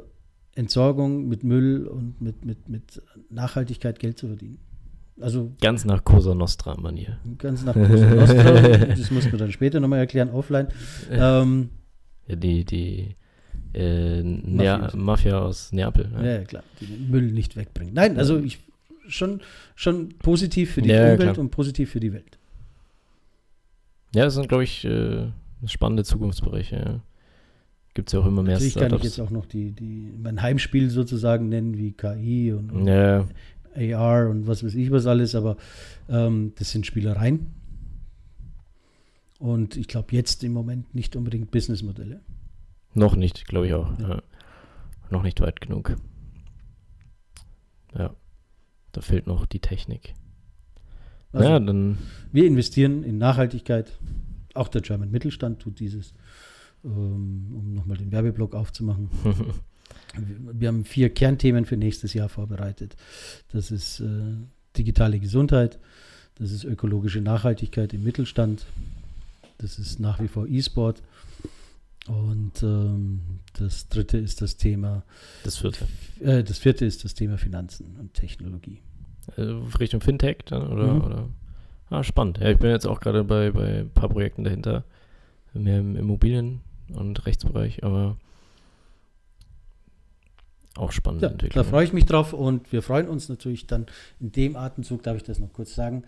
[0.56, 4.60] Entsorgung, mit Müll und mit, mit, mit Nachhaltigkeit Geld zu verdienen.
[5.20, 7.20] Also Ganz nach Cosa Nostra-Manier.
[7.38, 10.68] ganz nach Cosa Nostra, das muss man dann später nochmal erklären, offline.
[11.12, 11.70] Ähm,
[12.28, 13.16] Ja, die, die
[13.74, 14.98] äh, Mafiosi.
[14.98, 16.08] Mafia aus Neapel.
[16.10, 16.26] Ne?
[16.26, 17.94] ja, ja, klar, die den Müll nicht wegbringen.
[17.94, 18.60] Nein, also ich
[19.08, 19.42] schon,
[19.76, 21.40] schon positiv für die ja, Umwelt klar.
[21.40, 22.38] und positiv für die Welt.
[24.14, 25.28] Ja, das sind, glaube ich, äh,
[25.66, 26.76] spannende Zukunftsbereiche.
[26.76, 27.00] Ja.
[27.94, 29.04] Gibt es ja auch immer mehr Natürlich kann ich Startups.
[29.04, 33.26] jetzt auch noch die, die, mein Heimspiel sozusagen nennen, wie KI und, und ja,
[33.76, 35.58] AR und was weiß ich was alles, aber
[36.10, 37.48] ähm, das sind Spielereien.
[39.40, 42.22] Und ich glaube jetzt im Moment nicht unbedingt Businessmodelle.
[42.94, 43.98] noch nicht, glaube ich auch.
[44.00, 44.10] Ja.
[44.10, 44.22] Ja.
[45.10, 45.96] Noch nicht weit genug.
[47.94, 48.16] Ja,
[48.94, 50.14] da fehlt noch die Technik.
[51.34, 51.98] Also, ja, dann
[52.32, 53.92] Wir investieren in Nachhaltigkeit.
[54.54, 56.14] Auch der German Mittelstand tut dieses,
[56.84, 59.10] um nochmal den Werbeblock aufzumachen.
[59.24, 62.96] Wir, wir haben vier Kernthemen für nächstes Jahr vorbereitet.
[63.52, 64.36] Das ist äh,
[64.78, 65.80] digitale Gesundheit,
[66.36, 68.66] das ist ökologische Nachhaltigkeit im Mittelstand,
[69.58, 71.04] das ist nach wie vor E-Sport
[72.08, 73.22] und ähm,
[73.54, 75.04] das dritte ist das Thema,
[75.44, 75.86] das vierte.
[76.20, 78.80] äh, das vierte ist das Thema Finanzen und Technologie.
[79.38, 79.42] Äh,
[79.80, 80.94] Richtung Fintech dann, oder?
[80.94, 81.02] Mhm.
[81.02, 81.30] oder?
[81.90, 82.40] Ah, spannend.
[82.40, 84.86] Ja, ich bin jetzt auch gerade bei, bei ein paar Projekten dahinter.
[85.54, 86.62] Mehr im Immobilien-
[86.96, 88.18] und Rechtsbereich, aber
[90.76, 91.66] auch spannende Ja, da Entwicklung.
[91.66, 93.88] freue ich mich drauf und wir freuen uns natürlich dann
[94.20, 96.04] in dem Atemzug, darf ich das noch kurz sagen,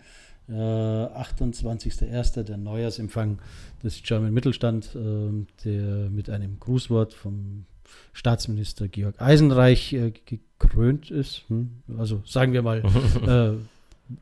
[0.48, 2.42] äh, 28.01.
[2.42, 3.38] der Neujahrsempfang
[3.82, 7.66] des German Mittelstand, ähm, der mit einem Grußwort vom
[8.12, 11.44] Staatsminister Georg Eisenreich äh, gekrönt ist.
[11.48, 11.82] Hm?
[11.98, 12.82] Also sagen wir mal,
[13.26, 14.14] äh,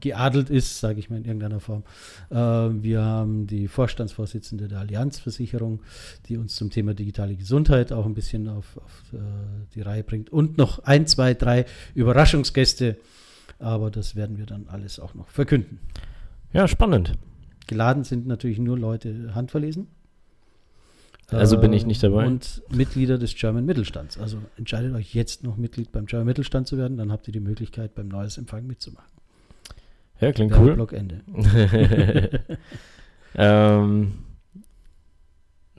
[0.00, 1.84] geadelt ist, sage ich mal in irgendeiner Form.
[2.30, 5.80] Äh, wir haben die Vorstandsvorsitzende der Allianzversicherung,
[6.26, 9.18] die uns zum Thema digitale Gesundheit auch ein bisschen auf, auf äh,
[9.74, 10.30] die Reihe bringt.
[10.30, 12.96] Und noch ein, zwei, drei Überraschungsgäste.
[13.58, 15.78] Aber das werden wir dann alles auch noch verkünden.
[16.52, 17.12] ja, spannend.
[17.68, 19.86] Geladen sind natürlich nur Leute handverlesen.
[21.28, 22.26] Also bin ich Äh, nicht dabei.
[22.26, 24.18] Und Mitglieder des German Mittelstands.
[24.18, 27.40] Also entscheidet euch jetzt noch Mitglied beim German Mittelstand zu werden, dann habt ihr die
[27.40, 29.10] Möglichkeit, beim Neuesempfang mitzumachen.
[30.22, 30.74] Ja, klingt cool.
[30.74, 31.20] Block Ende.
[33.34, 34.12] ähm,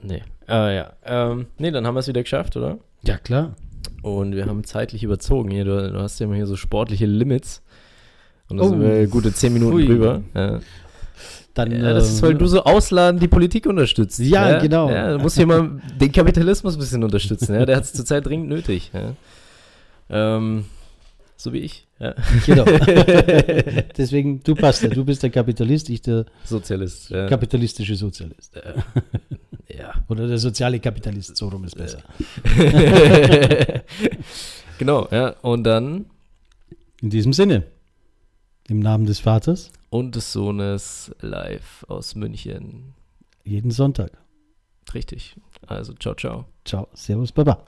[0.02, 0.22] nee.
[0.46, 0.92] Ah, ja.
[1.04, 2.78] Ähm, nee, dann haben wir es wieder geschafft, oder?
[3.02, 3.54] Ja, klar.
[4.02, 5.64] Und wir haben zeitlich überzogen hier.
[5.64, 7.62] Du, du hast ja immer hier so sportliche Limits.
[8.48, 8.68] Und da Oh.
[8.68, 9.86] sind wir gute zehn Minuten Ui.
[9.86, 10.22] drüber.
[10.34, 10.60] Ja.
[11.54, 14.18] Dann, Ja, das ist, weil ähm, du so ausladend die Politik unterstützt.
[14.18, 14.90] Ja, genau.
[14.90, 17.54] Ja, du musst hier mal den Kapitalismus ein bisschen unterstützen.
[17.54, 17.64] Ja?
[17.64, 18.90] Der hat es zurzeit dringend nötig.
[18.92, 19.12] Ja?
[20.10, 20.64] Ähm,
[21.36, 21.83] so wie ich.
[22.00, 22.14] Ja.
[22.44, 22.64] Genau.
[23.96, 24.88] Deswegen, du passt ja.
[24.88, 27.10] Du bist der Kapitalist, ich der Sozialist.
[27.10, 27.28] Ja.
[27.28, 28.54] kapitalistische Sozialist.
[29.68, 29.94] ja.
[30.08, 32.02] Oder der soziale Kapitalist, so rum ist besser.
[34.78, 35.30] genau, ja.
[35.42, 36.06] Und dann
[37.00, 37.64] In diesem Sinne,
[38.68, 42.94] im Namen des Vaters, und des Sohnes live aus München.
[43.44, 44.10] jeden Sonntag.
[44.92, 45.36] Richtig.
[45.66, 46.46] Also, ciao, ciao.
[46.64, 47.64] Ciao, Servus, Baba.